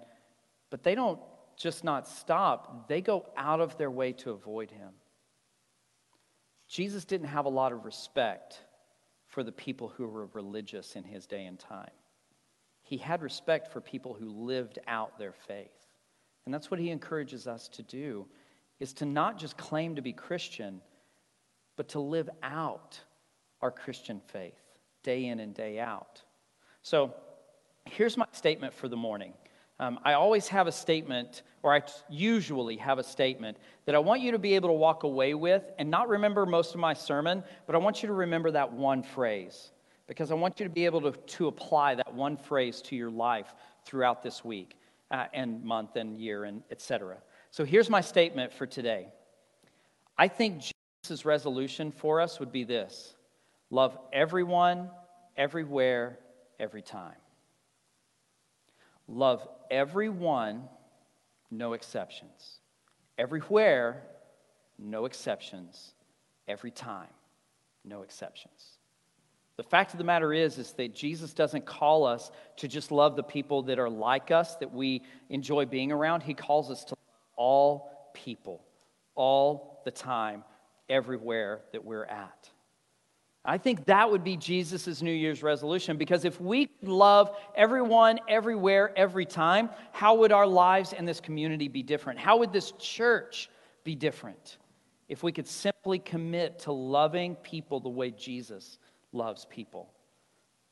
but 0.68 0.82
they 0.82 0.94
don't 0.94 1.18
just 1.60 1.84
not 1.84 2.08
stop, 2.08 2.88
they 2.88 3.02
go 3.02 3.26
out 3.36 3.60
of 3.60 3.76
their 3.76 3.90
way 3.90 4.12
to 4.14 4.30
avoid 4.30 4.70
him. 4.70 4.88
Jesus 6.66 7.04
didn't 7.04 7.28
have 7.28 7.44
a 7.44 7.50
lot 7.50 7.72
of 7.72 7.84
respect 7.84 8.64
for 9.26 9.42
the 9.42 9.52
people 9.52 9.88
who 9.88 10.08
were 10.08 10.26
religious 10.32 10.96
in 10.96 11.04
his 11.04 11.26
day 11.26 11.44
and 11.44 11.58
time. 11.58 11.90
He 12.82 12.96
had 12.96 13.20
respect 13.20 13.70
for 13.70 13.82
people 13.82 14.14
who 14.14 14.30
lived 14.30 14.78
out 14.88 15.18
their 15.18 15.34
faith. 15.34 15.68
And 16.46 16.54
that's 16.54 16.70
what 16.70 16.80
he 16.80 16.90
encourages 16.90 17.46
us 17.46 17.68
to 17.68 17.82
do 17.82 18.26
is 18.78 18.94
to 18.94 19.04
not 19.04 19.38
just 19.38 19.58
claim 19.58 19.96
to 19.96 20.02
be 20.02 20.14
Christian, 20.14 20.80
but 21.76 21.88
to 21.90 22.00
live 22.00 22.30
out 22.42 22.98
our 23.60 23.70
Christian 23.70 24.22
faith 24.28 24.58
day 25.02 25.26
in 25.26 25.40
and 25.40 25.54
day 25.54 25.78
out. 25.78 26.22
So 26.82 27.14
here's 27.84 28.16
my 28.16 28.26
statement 28.32 28.72
for 28.72 28.88
the 28.88 28.96
morning. 28.96 29.34
Um, 29.80 29.98
I 30.04 30.12
always 30.12 30.46
have 30.48 30.66
a 30.66 30.72
statement, 30.72 31.40
or 31.62 31.74
I 31.74 31.80
usually 32.10 32.76
have 32.76 32.98
a 32.98 33.02
statement, 33.02 33.56
that 33.86 33.94
I 33.94 33.98
want 33.98 34.20
you 34.20 34.30
to 34.32 34.38
be 34.38 34.54
able 34.54 34.68
to 34.68 34.74
walk 34.74 35.04
away 35.04 35.32
with 35.32 35.62
and 35.78 35.90
not 35.90 36.10
remember 36.10 36.44
most 36.44 36.74
of 36.74 36.80
my 36.80 36.92
sermon, 36.92 37.42
but 37.66 37.74
I 37.74 37.78
want 37.78 38.02
you 38.02 38.06
to 38.08 38.12
remember 38.12 38.50
that 38.50 38.70
one 38.70 39.02
phrase 39.02 39.72
because 40.06 40.30
I 40.30 40.34
want 40.34 40.60
you 40.60 40.64
to 40.64 40.70
be 40.70 40.84
able 40.84 41.00
to, 41.00 41.12
to 41.12 41.46
apply 41.46 41.94
that 41.94 42.12
one 42.12 42.36
phrase 42.36 42.82
to 42.82 42.96
your 42.96 43.10
life 43.10 43.54
throughout 43.86 44.22
this 44.22 44.44
week 44.44 44.76
uh, 45.10 45.26
and 45.32 45.64
month 45.64 45.96
and 45.96 46.18
year 46.18 46.44
and 46.44 46.62
etc. 46.70 47.16
So 47.50 47.64
here's 47.64 47.88
my 47.88 48.02
statement 48.02 48.52
for 48.52 48.66
today. 48.66 49.08
I 50.18 50.28
think 50.28 50.62
Jesus' 51.02 51.24
resolution 51.24 51.90
for 51.90 52.20
us 52.20 52.38
would 52.38 52.52
be 52.52 52.64
this 52.64 53.14
love 53.70 53.96
everyone, 54.12 54.90
everywhere, 55.38 56.18
every 56.58 56.82
time. 56.82 57.16
Love 59.08 59.48
everyone, 59.70 60.64
no 61.50 61.72
exceptions. 61.72 62.58
Everywhere, 63.18 64.02
no 64.78 65.04
exceptions. 65.04 65.94
Every 66.48 66.70
time, 66.70 67.08
no 67.84 68.02
exceptions. 68.02 68.78
The 69.56 69.62
fact 69.62 69.92
of 69.92 69.98
the 69.98 70.04
matter 70.04 70.32
is, 70.32 70.56
is 70.56 70.72
that 70.72 70.94
Jesus 70.94 71.34
doesn't 71.34 71.66
call 71.66 72.06
us 72.06 72.30
to 72.56 72.66
just 72.66 72.90
love 72.90 73.14
the 73.14 73.22
people 73.22 73.62
that 73.64 73.78
are 73.78 73.90
like 73.90 74.30
us, 74.30 74.56
that 74.56 74.72
we 74.72 75.02
enjoy 75.28 75.66
being 75.66 75.92
around. 75.92 76.22
He 76.22 76.32
calls 76.32 76.70
us 76.70 76.82
to 76.84 76.96
all 77.36 78.10
people, 78.14 78.64
all 79.14 79.82
the 79.84 79.90
time, 79.90 80.44
everywhere 80.88 81.60
that 81.72 81.84
we're 81.84 82.06
at. 82.06 82.48
I 83.44 83.56
think 83.56 83.86
that 83.86 84.10
would 84.10 84.22
be 84.22 84.36
Jesus' 84.36 85.00
New 85.00 85.12
Year's 85.12 85.42
resolution 85.42 85.96
because 85.96 86.24
if 86.24 86.40
we 86.40 86.68
love 86.82 87.34
everyone, 87.54 88.18
everywhere, 88.28 88.92
every 88.96 89.24
time, 89.24 89.70
how 89.92 90.14
would 90.16 90.30
our 90.30 90.46
lives 90.46 90.92
and 90.92 91.08
this 91.08 91.20
community 91.20 91.66
be 91.66 91.82
different? 91.82 92.18
How 92.18 92.36
would 92.36 92.52
this 92.52 92.72
church 92.72 93.48
be 93.82 93.94
different 93.94 94.58
if 95.08 95.22
we 95.22 95.32
could 95.32 95.46
simply 95.46 95.98
commit 95.98 96.58
to 96.60 96.72
loving 96.72 97.34
people 97.36 97.80
the 97.80 97.88
way 97.88 98.10
Jesus 98.10 98.78
loves 99.12 99.46
people? 99.46 99.90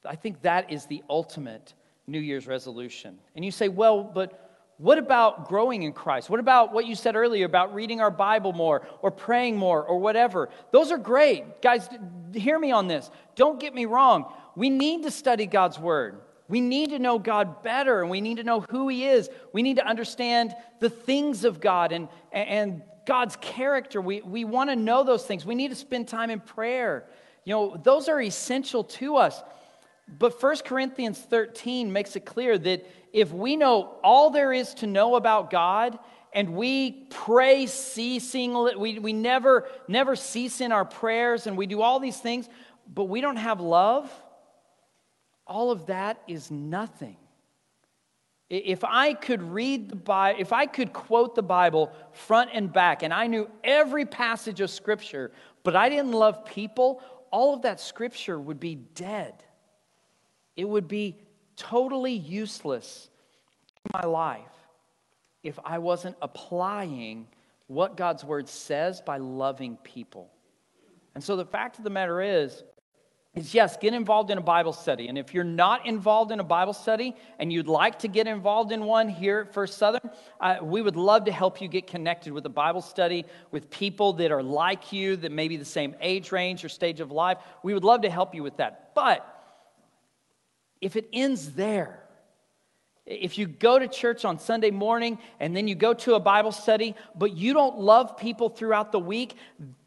I 0.04 0.16
think 0.16 0.42
that 0.42 0.70
is 0.70 0.84
the 0.86 1.02
ultimate 1.08 1.72
New 2.06 2.20
Year's 2.20 2.46
resolution. 2.46 3.18
And 3.34 3.44
you 3.44 3.50
say, 3.50 3.68
well, 3.68 4.02
but 4.02 4.47
what 4.78 4.96
about 4.96 5.48
growing 5.48 5.82
in 5.82 5.92
Christ? 5.92 6.30
What 6.30 6.38
about 6.38 6.72
what 6.72 6.86
you 6.86 6.94
said 6.94 7.16
earlier 7.16 7.44
about 7.44 7.74
reading 7.74 8.00
our 8.00 8.12
Bible 8.12 8.52
more 8.52 8.86
or 9.02 9.10
praying 9.10 9.56
more 9.56 9.82
or 9.82 9.98
whatever? 9.98 10.48
Those 10.70 10.92
are 10.92 10.98
great. 10.98 11.60
Guys, 11.60 11.88
hear 12.32 12.56
me 12.58 12.70
on 12.70 12.86
this. 12.86 13.10
Don't 13.34 13.58
get 13.58 13.74
me 13.74 13.86
wrong. 13.86 14.32
We 14.54 14.70
need 14.70 15.02
to 15.02 15.10
study 15.10 15.46
God's 15.46 15.80
Word. 15.80 16.20
We 16.46 16.60
need 16.60 16.90
to 16.90 17.00
know 17.00 17.18
God 17.18 17.62
better 17.64 18.00
and 18.02 18.10
we 18.10 18.20
need 18.20 18.36
to 18.36 18.44
know 18.44 18.60
who 18.60 18.86
He 18.88 19.04
is. 19.04 19.28
We 19.52 19.62
need 19.62 19.76
to 19.76 19.86
understand 19.86 20.54
the 20.78 20.90
things 20.90 21.44
of 21.44 21.60
God 21.60 21.90
and, 21.90 22.08
and 22.30 22.82
God's 23.04 23.36
character. 23.40 24.00
We, 24.00 24.20
we 24.22 24.44
want 24.44 24.70
to 24.70 24.76
know 24.76 25.02
those 25.02 25.26
things. 25.26 25.44
We 25.44 25.56
need 25.56 25.70
to 25.70 25.76
spend 25.76 26.06
time 26.06 26.30
in 26.30 26.38
prayer. 26.38 27.04
You 27.44 27.54
know, 27.54 27.76
those 27.82 28.08
are 28.08 28.20
essential 28.20 28.84
to 28.84 29.16
us. 29.16 29.42
But 30.16 30.42
1 30.42 30.56
Corinthians 30.64 31.18
13 31.18 31.92
makes 31.92 32.16
it 32.16 32.24
clear 32.24 32.56
that 32.56 32.86
if 33.12 33.32
we 33.32 33.56
know 33.56 33.96
all 34.02 34.30
there 34.30 34.52
is 34.52 34.74
to 34.74 34.86
know 34.86 35.16
about 35.16 35.50
God 35.50 35.98
and 36.32 36.54
we 36.54 37.06
pray 37.10 37.66
ceasing, 37.66 38.54
we, 38.78 38.98
we 38.98 39.12
never, 39.12 39.68
never 39.86 40.16
cease 40.16 40.60
in 40.60 40.72
our 40.72 40.84
prayers 40.84 41.46
and 41.46 41.56
we 41.56 41.66
do 41.66 41.82
all 41.82 42.00
these 42.00 42.18
things, 42.18 42.48
but 42.92 43.04
we 43.04 43.20
don't 43.20 43.36
have 43.36 43.60
love, 43.60 44.10
all 45.46 45.70
of 45.70 45.86
that 45.86 46.22
is 46.26 46.50
nothing. 46.50 47.16
If 48.50 48.82
I 48.82 49.12
could 49.12 49.42
read 49.42 49.90
the 49.90 49.96
Bible, 49.96 50.40
if 50.40 50.54
I 50.54 50.64
could 50.64 50.94
quote 50.94 51.34
the 51.34 51.42
Bible 51.42 51.92
front 52.12 52.50
and 52.54 52.72
back, 52.72 53.02
and 53.02 53.12
I 53.12 53.26
knew 53.26 53.50
every 53.62 54.06
passage 54.06 54.62
of 54.62 54.70
Scripture, 54.70 55.32
but 55.64 55.76
I 55.76 55.90
didn't 55.90 56.12
love 56.12 56.46
people, 56.46 57.02
all 57.30 57.54
of 57.54 57.62
that 57.62 57.78
Scripture 57.78 58.40
would 58.40 58.58
be 58.58 58.74
dead. 58.74 59.44
It 60.58 60.68
would 60.68 60.88
be 60.88 61.16
totally 61.56 62.12
useless 62.12 63.08
to 63.76 63.90
my 63.94 64.04
life 64.06 64.42
if 65.44 65.56
I 65.64 65.78
wasn't 65.78 66.16
applying 66.20 67.28
what 67.68 67.96
God's 67.96 68.24
word 68.24 68.48
says 68.48 69.00
by 69.00 69.18
loving 69.18 69.76
people. 69.84 70.32
And 71.14 71.22
so 71.22 71.36
the 71.36 71.44
fact 71.44 71.78
of 71.78 71.84
the 71.84 71.90
matter 71.90 72.20
is, 72.20 72.64
is 73.36 73.54
yes, 73.54 73.76
get 73.76 73.94
involved 73.94 74.32
in 74.32 74.38
a 74.38 74.42
Bible 74.42 74.72
study. 74.72 75.06
And 75.06 75.16
if 75.16 75.32
you're 75.32 75.44
not 75.44 75.86
involved 75.86 76.32
in 76.32 76.40
a 76.40 76.44
Bible 76.44 76.72
study 76.72 77.14
and 77.38 77.52
you'd 77.52 77.68
like 77.68 78.00
to 78.00 78.08
get 78.08 78.26
involved 78.26 78.72
in 78.72 78.84
one 78.84 79.08
here 79.08 79.46
at 79.46 79.54
First 79.54 79.78
Southern, 79.78 80.10
uh, 80.40 80.56
we 80.60 80.82
would 80.82 80.96
love 80.96 81.26
to 81.26 81.32
help 81.32 81.60
you 81.60 81.68
get 81.68 81.86
connected 81.86 82.32
with 82.32 82.44
a 82.46 82.50
Bible 82.50 82.82
study 82.82 83.26
with 83.52 83.70
people 83.70 84.14
that 84.14 84.32
are 84.32 84.42
like 84.42 84.92
you, 84.92 85.14
that 85.14 85.30
may 85.30 85.46
be 85.46 85.56
the 85.56 85.64
same 85.64 85.94
age 86.00 86.32
range 86.32 86.64
or 86.64 86.68
stage 86.68 86.98
of 86.98 87.12
life. 87.12 87.38
We 87.62 87.74
would 87.74 87.84
love 87.84 88.00
to 88.02 88.10
help 88.10 88.34
you 88.34 88.42
with 88.42 88.56
that. 88.56 88.90
But 88.96 89.37
if 90.80 90.96
it 90.96 91.08
ends 91.12 91.52
there, 91.52 92.08
if 93.08 93.38
you 93.38 93.46
go 93.46 93.78
to 93.78 93.88
church 93.88 94.24
on 94.24 94.38
Sunday 94.38 94.70
morning 94.70 95.18
and 95.40 95.56
then 95.56 95.66
you 95.66 95.74
go 95.74 95.94
to 95.94 96.14
a 96.14 96.20
Bible 96.20 96.52
study, 96.52 96.94
but 97.14 97.36
you 97.36 97.54
don't 97.54 97.78
love 97.78 98.18
people 98.18 98.50
throughout 98.50 98.92
the 98.92 98.98
week, 98.98 99.34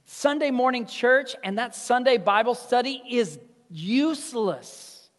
Sunday 0.06 0.52
morning 0.52 0.86
church 0.86 1.36
and 1.44 1.58
that 1.58 1.76
Sunday 1.76 2.18
Bible 2.18 2.56
study 2.56 3.02
is 3.10 3.40
useless. 3.70 5.10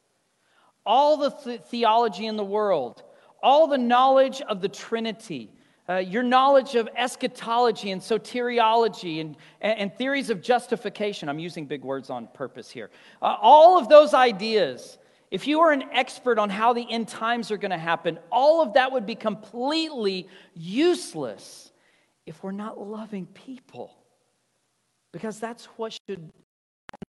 All 0.84 1.16
the 1.16 1.30
th- 1.30 1.60
theology 1.62 2.26
in 2.26 2.36
the 2.36 2.44
world, 2.44 3.04
all 3.40 3.68
the 3.68 3.78
knowledge 3.78 4.40
of 4.42 4.60
the 4.60 4.68
Trinity, 4.68 5.52
uh, 5.88 5.96
your 5.96 6.22
knowledge 6.22 6.74
of 6.74 6.88
eschatology 6.96 7.90
and 7.92 8.00
soteriology 8.00 9.20
and, 9.20 9.36
and, 9.60 9.78
and, 9.78 9.94
theories 9.96 10.30
of 10.30 10.40
justification. 10.40 11.28
I'm 11.28 11.38
using 11.38 11.66
big 11.66 11.82
words 11.82 12.08
on 12.08 12.28
purpose 12.34 12.70
here. 12.70 12.90
Uh, 13.20 13.36
all 13.40 13.78
of 13.78 13.88
those 13.88 14.14
ideas 14.14 14.98
if 15.32 15.46
you 15.46 15.60
are 15.60 15.72
an 15.72 15.84
expert 15.92 16.38
on 16.38 16.50
how 16.50 16.74
the 16.74 16.86
end 16.90 17.08
times 17.08 17.50
are 17.50 17.56
going 17.56 17.70
to 17.70 17.78
happen, 17.78 18.18
all 18.30 18.60
of 18.60 18.74
that 18.74 18.92
would 18.92 19.06
be 19.06 19.14
completely 19.14 20.28
useless 20.54 21.72
if 22.26 22.42
we're 22.42 22.52
not 22.52 22.78
loving 22.78 23.24
people. 23.24 23.96
Because 25.10 25.40
that's 25.40 25.64
what 25.76 25.98
should 26.06 26.30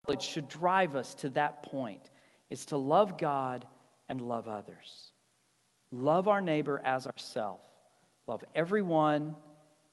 knowledge 0.07 0.21
should 0.21 0.47
drive 0.47 0.95
us 0.95 1.15
to 1.15 1.29
that 1.31 1.63
point 1.63 2.11
is 2.51 2.67
to 2.67 2.77
love 2.77 3.17
God 3.17 3.65
and 4.07 4.21
love 4.21 4.47
others. 4.47 5.11
Love 5.91 6.27
our 6.27 6.41
neighbor 6.41 6.79
as 6.85 7.07
ourselves. 7.07 7.67
Love 8.27 8.43
everyone, 8.53 9.35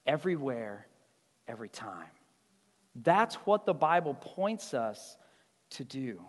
everywhere, 0.07 0.87
every 1.49 1.71
time. 1.71 2.11
That's 2.97 3.37
what 3.37 3.65
the 3.65 3.73
Bible 3.73 4.13
points 4.13 4.75
us 4.75 5.17
to 5.71 5.85
do. 5.85 6.21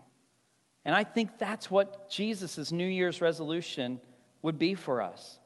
And 0.86 0.96
I 0.96 1.04
think 1.04 1.38
that's 1.38 1.70
what 1.70 2.10
Jesus' 2.10 2.72
New 2.72 2.88
Year's 2.88 3.22
resolution 3.22 4.00
would 4.42 4.58
be 4.58 4.74
for 4.74 5.02
us. 5.02 5.40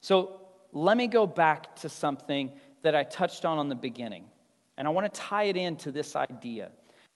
So 0.00 0.40
let 0.72 0.96
me 0.96 1.06
go 1.06 1.26
back 1.26 1.76
to 1.76 1.88
something 1.88 2.50
that 2.82 2.94
I 2.94 3.04
touched 3.04 3.44
on 3.44 3.58
on 3.58 3.68
the 3.68 3.74
beginning. 3.74 4.24
And 4.76 4.88
I 4.88 4.90
want 4.90 5.12
to 5.12 5.20
tie 5.20 5.44
it 5.44 5.56
into 5.56 5.92
this 5.92 6.16
idea. 6.16 6.70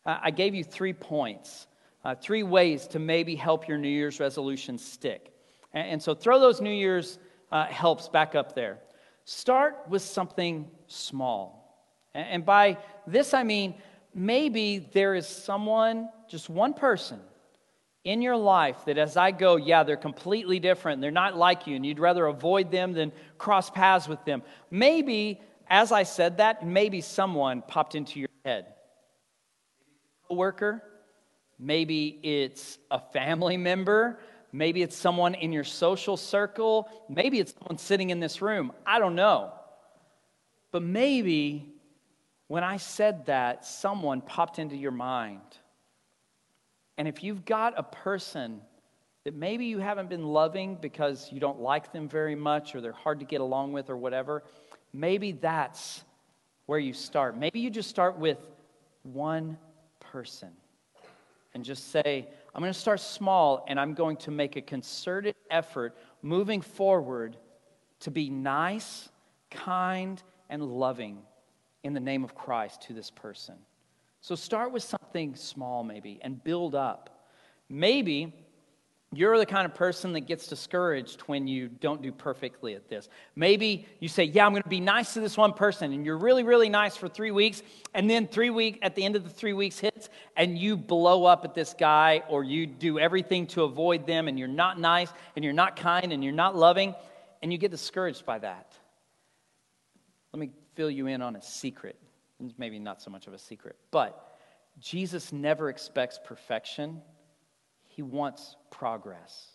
I 0.06 0.30
gave 0.30 0.54
you 0.54 0.62
three 0.62 0.92
points, 0.92 1.66
uh, 2.04 2.14
three 2.14 2.42
ways 2.42 2.86
to 2.88 2.98
maybe 2.98 3.34
help 3.34 3.66
your 3.66 3.78
New 3.78 3.88
Year's 3.88 4.20
resolution 4.20 4.76
stick. 4.76 5.32
And, 5.72 5.88
and 5.88 6.02
so 6.02 6.14
throw 6.14 6.38
those 6.38 6.60
New 6.60 6.70
Year's 6.70 7.18
uh, 7.50 7.64
helps 7.66 8.08
back 8.08 8.34
up 8.34 8.54
there. 8.54 8.78
Start 9.24 9.76
with 9.88 10.02
something 10.02 10.68
small. 10.88 11.88
And, 12.12 12.26
and 12.28 12.44
by 12.44 12.78
this, 13.06 13.32
I 13.32 13.44
mean 13.44 13.74
maybe 14.14 14.90
there 14.92 15.14
is 15.14 15.26
someone, 15.26 16.10
just 16.28 16.50
one 16.50 16.74
person, 16.74 17.20
in 18.04 18.20
your 18.20 18.36
life 18.36 18.84
that 18.84 18.98
as 18.98 19.16
I 19.16 19.30
go, 19.30 19.56
yeah, 19.56 19.82
they're 19.82 19.96
completely 19.96 20.60
different, 20.60 21.00
they're 21.00 21.10
not 21.10 21.36
like 21.36 21.66
you, 21.66 21.74
and 21.74 21.84
you'd 21.84 21.98
rather 21.98 22.26
avoid 22.26 22.70
them 22.70 22.92
than 22.92 23.12
cross 23.38 23.70
paths 23.70 24.06
with 24.06 24.22
them. 24.26 24.42
Maybe, 24.70 25.40
as 25.68 25.90
I 25.90 26.02
said 26.02 26.36
that, 26.36 26.66
maybe 26.66 27.00
someone 27.00 27.62
popped 27.66 27.94
into 27.94 28.20
your 28.20 28.28
head. 28.44 28.66
A 30.28 30.34
worker, 30.34 30.82
maybe 31.58 32.20
it's 32.22 32.78
a 32.90 33.00
family 33.00 33.56
member, 33.56 34.20
maybe 34.52 34.82
it's 34.82 34.96
someone 34.96 35.34
in 35.34 35.52
your 35.52 35.64
social 35.64 36.18
circle, 36.18 36.88
maybe 37.08 37.40
it's 37.40 37.54
someone 37.58 37.78
sitting 37.78 38.10
in 38.10 38.20
this 38.20 38.42
room. 38.42 38.70
I 38.86 38.98
don't 38.98 39.14
know. 39.14 39.52
But 40.72 40.82
maybe 40.82 41.72
when 42.48 42.64
I 42.64 42.76
said 42.76 43.26
that, 43.26 43.64
someone 43.64 44.20
popped 44.20 44.58
into 44.58 44.76
your 44.76 44.90
mind 44.90 45.40
and 46.96 47.08
if 47.08 47.22
you've 47.22 47.44
got 47.44 47.74
a 47.76 47.82
person 47.82 48.60
that 49.24 49.34
maybe 49.34 49.66
you 49.66 49.78
haven't 49.78 50.08
been 50.08 50.26
loving 50.26 50.76
because 50.80 51.30
you 51.32 51.40
don't 51.40 51.60
like 51.60 51.92
them 51.92 52.08
very 52.08 52.34
much 52.34 52.74
or 52.74 52.80
they're 52.80 52.92
hard 52.92 53.20
to 53.20 53.24
get 53.24 53.40
along 53.40 53.72
with 53.72 53.90
or 53.90 53.96
whatever, 53.96 54.42
maybe 54.92 55.32
that's 55.32 56.04
where 56.66 56.78
you 56.78 56.92
start. 56.92 57.36
Maybe 57.36 57.60
you 57.60 57.70
just 57.70 57.88
start 57.88 58.18
with 58.18 58.38
one 59.02 59.58
person 60.00 60.50
and 61.54 61.64
just 61.64 61.90
say, 61.90 62.26
I'm 62.54 62.60
going 62.60 62.72
to 62.72 62.78
start 62.78 63.00
small 63.00 63.64
and 63.68 63.80
I'm 63.80 63.94
going 63.94 64.16
to 64.18 64.30
make 64.30 64.56
a 64.56 64.62
concerted 64.62 65.34
effort 65.50 65.96
moving 66.22 66.60
forward 66.60 67.36
to 68.00 68.10
be 68.10 68.28
nice, 68.28 69.08
kind, 69.50 70.22
and 70.50 70.62
loving 70.62 71.18
in 71.82 71.94
the 71.94 72.00
name 72.00 72.24
of 72.24 72.34
Christ 72.34 72.82
to 72.82 72.92
this 72.92 73.10
person. 73.10 73.54
So 74.20 74.34
start 74.34 74.72
with 74.72 74.82
something 74.82 75.03
small, 75.34 75.84
maybe, 75.84 76.18
and 76.22 76.42
build 76.42 76.74
up. 76.74 77.10
Maybe 77.68 78.32
you're 79.12 79.38
the 79.38 79.46
kind 79.46 79.64
of 79.64 79.74
person 79.74 80.12
that 80.14 80.22
gets 80.22 80.48
discouraged 80.48 81.20
when 81.22 81.46
you 81.46 81.68
don't 81.68 82.02
do 82.02 82.10
perfectly 82.10 82.74
at 82.74 82.88
this. 82.88 83.08
Maybe 83.36 83.86
you 84.00 84.08
say, 84.08 84.24
Yeah, 84.24 84.44
I'm 84.44 84.52
going 84.52 84.62
to 84.62 84.68
be 84.68 84.80
nice 84.80 85.14
to 85.14 85.20
this 85.20 85.36
one 85.36 85.52
person, 85.52 85.92
and 85.92 86.04
you're 86.04 86.18
really, 86.18 86.42
really 86.42 86.68
nice 86.68 86.96
for 86.96 87.08
three 87.08 87.30
weeks, 87.30 87.62
and 87.94 88.10
then 88.10 88.26
three 88.26 88.50
week 88.50 88.78
at 88.82 88.94
the 88.94 89.04
end 89.04 89.16
of 89.16 89.24
the 89.24 89.30
three 89.30 89.52
weeks 89.52 89.78
hits, 89.78 90.08
and 90.36 90.58
you 90.58 90.76
blow 90.76 91.24
up 91.24 91.44
at 91.44 91.54
this 91.54 91.74
guy, 91.78 92.22
or 92.28 92.42
you 92.42 92.66
do 92.66 92.98
everything 92.98 93.46
to 93.48 93.62
avoid 93.62 94.06
them, 94.06 94.26
and 94.28 94.38
you're 94.38 94.48
not 94.48 94.80
nice, 94.80 95.12
and 95.36 95.44
you're 95.44 95.54
not 95.54 95.76
kind, 95.76 96.12
and 96.12 96.24
you're 96.24 96.32
not 96.32 96.56
loving, 96.56 96.94
and 97.42 97.52
you 97.52 97.58
get 97.58 97.70
discouraged 97.70 98.26
by 98.26 98.38
that. 98.38 98.72
Let 100.32 100.40
me 100.40 100.50
fill 100.74 100.90
you 100.90 101.06
in 101.06 101.22
on 101.22 101.36
a 101.36 101.42
secret 101.42 101.96
maybe 102.58 102.78
not 102.78 103.02
so 103.02 103.10
much 103.10 103.26
of 103.26 103.32
a 103.32 103.38
secret, 103.38 103.76
but 103.90 104.33
Jesus 104.78 105.32
never 105.32 105.68
expects 105.68 106.18
perfection, 106.24 107.00
He 107.88 108.02
wants 108.02 108.56
progress. 108.70 109.50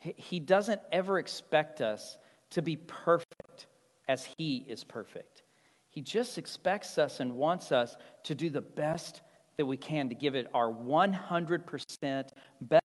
He 0.00 0.38
doesn't 0.38 0.80
ever 0.92 1.18
expect 1.18 1.80
us 1.80 2.18
to 2.50 2.62
be 2.62 2.76
perfect 2.76 3.66
as 4.08 4.28
He 4.36 4.64
is 4.68 4.84
perfect. 4.84 5.42
He 5.88 6.02
just 6.02 6.38
expects 6.38 6.98
us 6.98 7.20
and 7.20 7.34
wants 7.34 7.72
us 7.72 7.96
to 8.24 8.34
do 8.34 8.50
the 8.50 8.60
best 8.60 9.22
that 9.56 9.66
we 9.66 9.76
can 9.76 10.08
to 10.08 10.14
give 10.14 10.34
it 10.34 10.48
our 10.52 10.72
100% 10.72 12.28
best. 12.60 12.82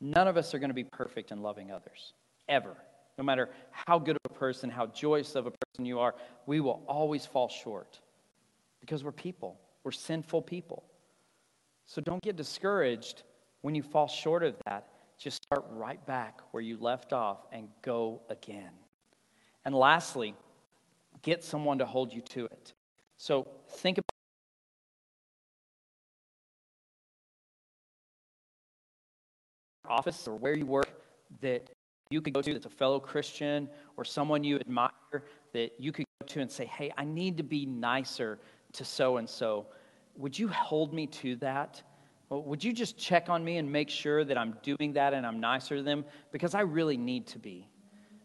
None 0.00 0.28
of 0.28 0.36
us 0.36 0.54
are 0.54 0.58
going 0.58 0.70
to 0.70 0.74
be 0.74 0.84
perfect 0.84 1.32
in 1.32 1.42
loving 1.42 1.72
others, 1.72 2.12
ever. 2.48 2.76
No 3.16 3.24
matter 3.24 3.48
how 3.70 3.98
good 3.98 4.16
of 4.16 4.30
a 4.30 4.34
person, 4.34 4.70
how 4.70 4.86
joyous 4.86 5.34
of 5.34 5.46
a 5.46 5.50
person 5.50 5.84
you 5.84 5.98
are, 5.98 6.14
we 6.46 6.60
will 6.60 6.84
always 6.86 7.26
fall 7.26 7.48
short 7.48 7.98
because 8.88 9.04
we're 9.04 9.12
people. 9.12 9.60
We're 9.84 9.92
sinful 9.92 10.40
people. 10.42 10.82
So 11.84 12.00
don't 12.00 12.22
get 12.22 12.36
discouraged 12.36 13.22
when 13.60 13.74
you 13.74 13.82
fall 13.82 14.08
short 14.08 14.42
of 14.42 14.56
that. 14.64 14.88
Just 15.18 15.42
start 15.42 15.66
right 15.72 16.04
back 16.06 16.40
where 16.52 16.62
you 16.62 16.78
left 16.80 17.12
off 17.12 17.44
and 17.52 17.68
go 17.82 18.22
again. 18.30 18.70
And 19.66 19.74
lastly, 19.74 20.34
get 21.20 21.44
someone 21.44 21.78
to 21.78 21.84
hold 21.84 22.14
you 22.14 22.22
to 22.22 22.46
it. 22.46 22.72
So 23.18 23.46
think 23.68 23.98
about 23.98 24.04
office 29.98 30.26
or 30.26 30.36
where 30.36 30.56
you 30.56 30.64
work 30.64 30.88
that 31.42 31.68
you 32.10 32.22
could 32.22 32.32
go 32.32 32.40
to 32.40 32.52
that's 32.54 32.64
a 32.64 32.70
fellow 32.70 33.00
Christian 33.00 33.68
or 33.98 34.04
someone 34.04 34.44
you 34.44 34.56
admire 34.56 34.90
that 35.52 35.72
you 35.78 35.92
could 35.92 36.06
go 36.22 36.26
to 36.28 36.40
and 36.40 36.50
say, 36.50 36.64
hey, 36.64 36.90
I 36.96 37.04
need 37.04 37.36
to 37.36 37.42
be 37.42 37.66
nicer 37.66 38.38
to 38.74 38.84
so 38.84 39.16
and 39.16 39.28
so. 39.28 39.66
Would 40.16 40.38
you 40.38 40.48
hold 40.48 40.92
me 40.92 41.06
to 41.06 41.36
that? 41.36 41.82
Would 42.30 42.62
you 42.62 42.72
just 42.72 42.98
check 42.98 43.30
on 43.30 43.44
me 43.44 43.56
and 43.56 43.70
make 43.70 43.88
sure 43.88 44.24
that 44.24 44.36
I'm 44.36 44.56
doing 44.62 44.92
that 44.94 45.14
and 45.14 45.26
I'm 45.26 45.40
nicer 45.40 45.76
to 45.76 45.82
them? 45.82 46.04
Because 46.30 46.54
I 46.54 46.60
really 46.60 46.96
need 46.96 47.26
to 47.28 47.38
be. 47.38 47.68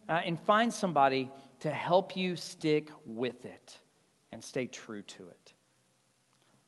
Uh, 0.09 0.21
and 0.25 0.37
find 0.39 0.73
somebody 0.73 1.31
to 1.61 1.71
help 1.71 2.17
you 2.17 2.35
stick 2.35 2.89
with 3.05 3.45
it 3.45 3.77
and 4.33 4.43
stay 4.43 4.67
true 4.67 5.01
to 5.03 5.27
it. 5.29 5.53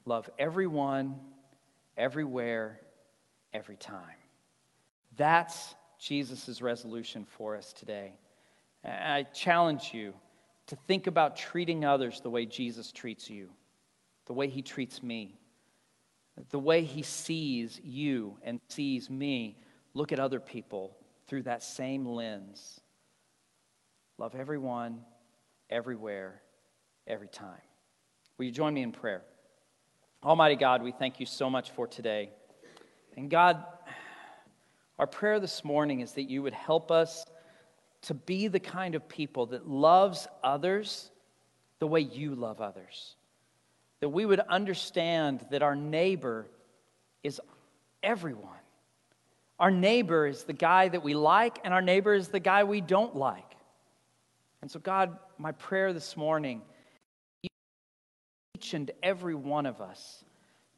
Love 0.06 0.30
everyone, 0.40 1.20
everywhere, 1.98 2.80
every 3.54 3.76
time. 3.76 4.16
That's 5.18 5.76
Jesus' 6.00 6.62
resolution 6.62 7.26
for 7.26 7.56
us 7.56 7.74
today. 7.74 8.14
I 8.86 9.24
challenge 9.34 9.92
you 9.94 10.14
to 10.68 10.76
think 10.88 11.08
about 11.08 11.36
treating 11.36 11.86
others 11.86 12.22
the 12.22 12.30
way 12.30 12.46
Jesus 12.46 12.92
treats 12.92 13.30
you, 13.30 13.50
the 14.26 14.34
way 14.34 14.48
he 14.48 14.62
treats 14.62 15.02
me, 15.04 15.38
the 16.50 16.60
way 16.60 16.84
he 16.84 17.02
sees 17.02 17.80
you 17.84 18.38
and 18.44 18.60
sees 18.70 19.10
me. 19.10 19.58
Look 19.94 20.12
at 20.12 20.20
other 20.20 20.40
people 20.40 20.98
through 21.28 21.44
that 21.44 21.64
same 21.64 22.06
lens. 22.06 22.82
Love 24.18 24.36
everyone, 24.36 25.02
everywhere, 25.70 26.42
every 27.08 27.28
time. 27.28 27.62
Will 28.38 28.46
you 28.46 28.52
join 28.52 28.74
me 28.74 28.82
in 28.82 28.92
prayer? 28.92 29.24
Almighty 30.24 30.56
God, 30.56 30.82
we 30.82 30.92
thank 30.92 31.20
you 31.20 31.26
so 31.26 31.50
much 31.50 31.72
for 31.72 31.88
today. 31.88 32.32
And 33.16 33.30
God, 33.30 33.64
our 35.00 35.08
prayer 35.08 35.40
this 35.40 35.64
morning 35.64 36.02
is 36.02 36.14
that 36.14 36.24
you 36.24 36.42
would 36.42 36.54
help 36.54 36.92
us 36.92 37.26
to 38.04 38.14
be 38.14 38.48
the 38.48 38.60
kind 38.60 38.96
of 38.96 39.08
people 39.08 39.48
that 39.48 39.68
loves 39.68 40.28
others 40.44 41.12
the 41.80 41.88
way 41.88 42.02
you 42.02 42.36
love 42.36 42.62
others. 42.62 43.16
That 44.06 44.10
we 44.10 44.28
would 44.28 44.40
understand 44.40 45.44
that 45.50 45.64
our 45.64 45.76
neighbor 45.76 46.46
is 47.24 47.42
everyone. 48.04 48.60
Our 49.60 49.72
neighbor 49.72 50.28
is 50.28 50.44
the 50.44 50.54
guy 50.54 50.90
that 50.90 51.02
we 51.04 51.16
like, 51.16 51.58
and 51.64 51.74
our 51.74 51.82
neighbor 51.82 52.14
is 52.14 52.28
the 52.28 52.40
guy 52.40 52.66
we 52.66 52.82
don't 52.82 53.16
like. 53.16 53.56
And 54.62 54.70
so, 54.70 54.80
God, 54.80 55.18
my 55.40 55.54
prayer 55.54 55.92
this 55.92 56.16
morning, 56.16 56.62
each 58.56 58.76
and 58.76 58.92
every 59.02 59.34
one 59.34 59.66
of 59.66 59.82
us 59.82 60.24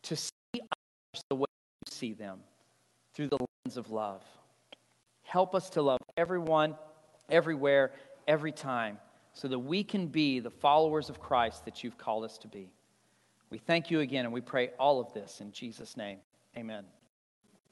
to 0.03 0.15
see 0.15 0.31
others 0.55 1.23
the 1.29 1.35
way 1.35 1.47
you 1.85 1.91
see 1.91 2.13
them 2.13 2.39
through 3.13 3.27
the 3.27 3.39
lens 3.65 3.75
of 3.75 3.91
love. 3.91 4.23
Help 5.23 5.53
us 5.53 5.69
to 5.71 5.81
love 5.81 5.99
everyone, 6.15 6.75
everywhere, 7.29 7.91
every 8.25 8.53
time, 8.53 8.97
so 9.33 9.49
that 9.49 9.59
we 9.59 9.83
can 9.83 10.07
be 10.07 10.39
the 10.39 10.49
followers 10.49 11.09
of 11.09 11.19
Christ 11.19 11.65
that 11.65 11.83
you've 11.83 11.97
called 11.97 12.23
us 12.23 12.37
to 12.37 12.47
be. 12.47 12.71
We 13.49 13.57
thank 13.57 13.89
you 13.91 14.01
again 14.01 14.25
and 14.25 14.33
we 14.33 14.41
pray 14.41 14.71
all 14.79 14.99
of 14.99 15.13
this 15.13 15.41
in 15.41 15.51
Jesus' 15.51 15.95
name. 15.95 16.19
Amen. 16.57 16.83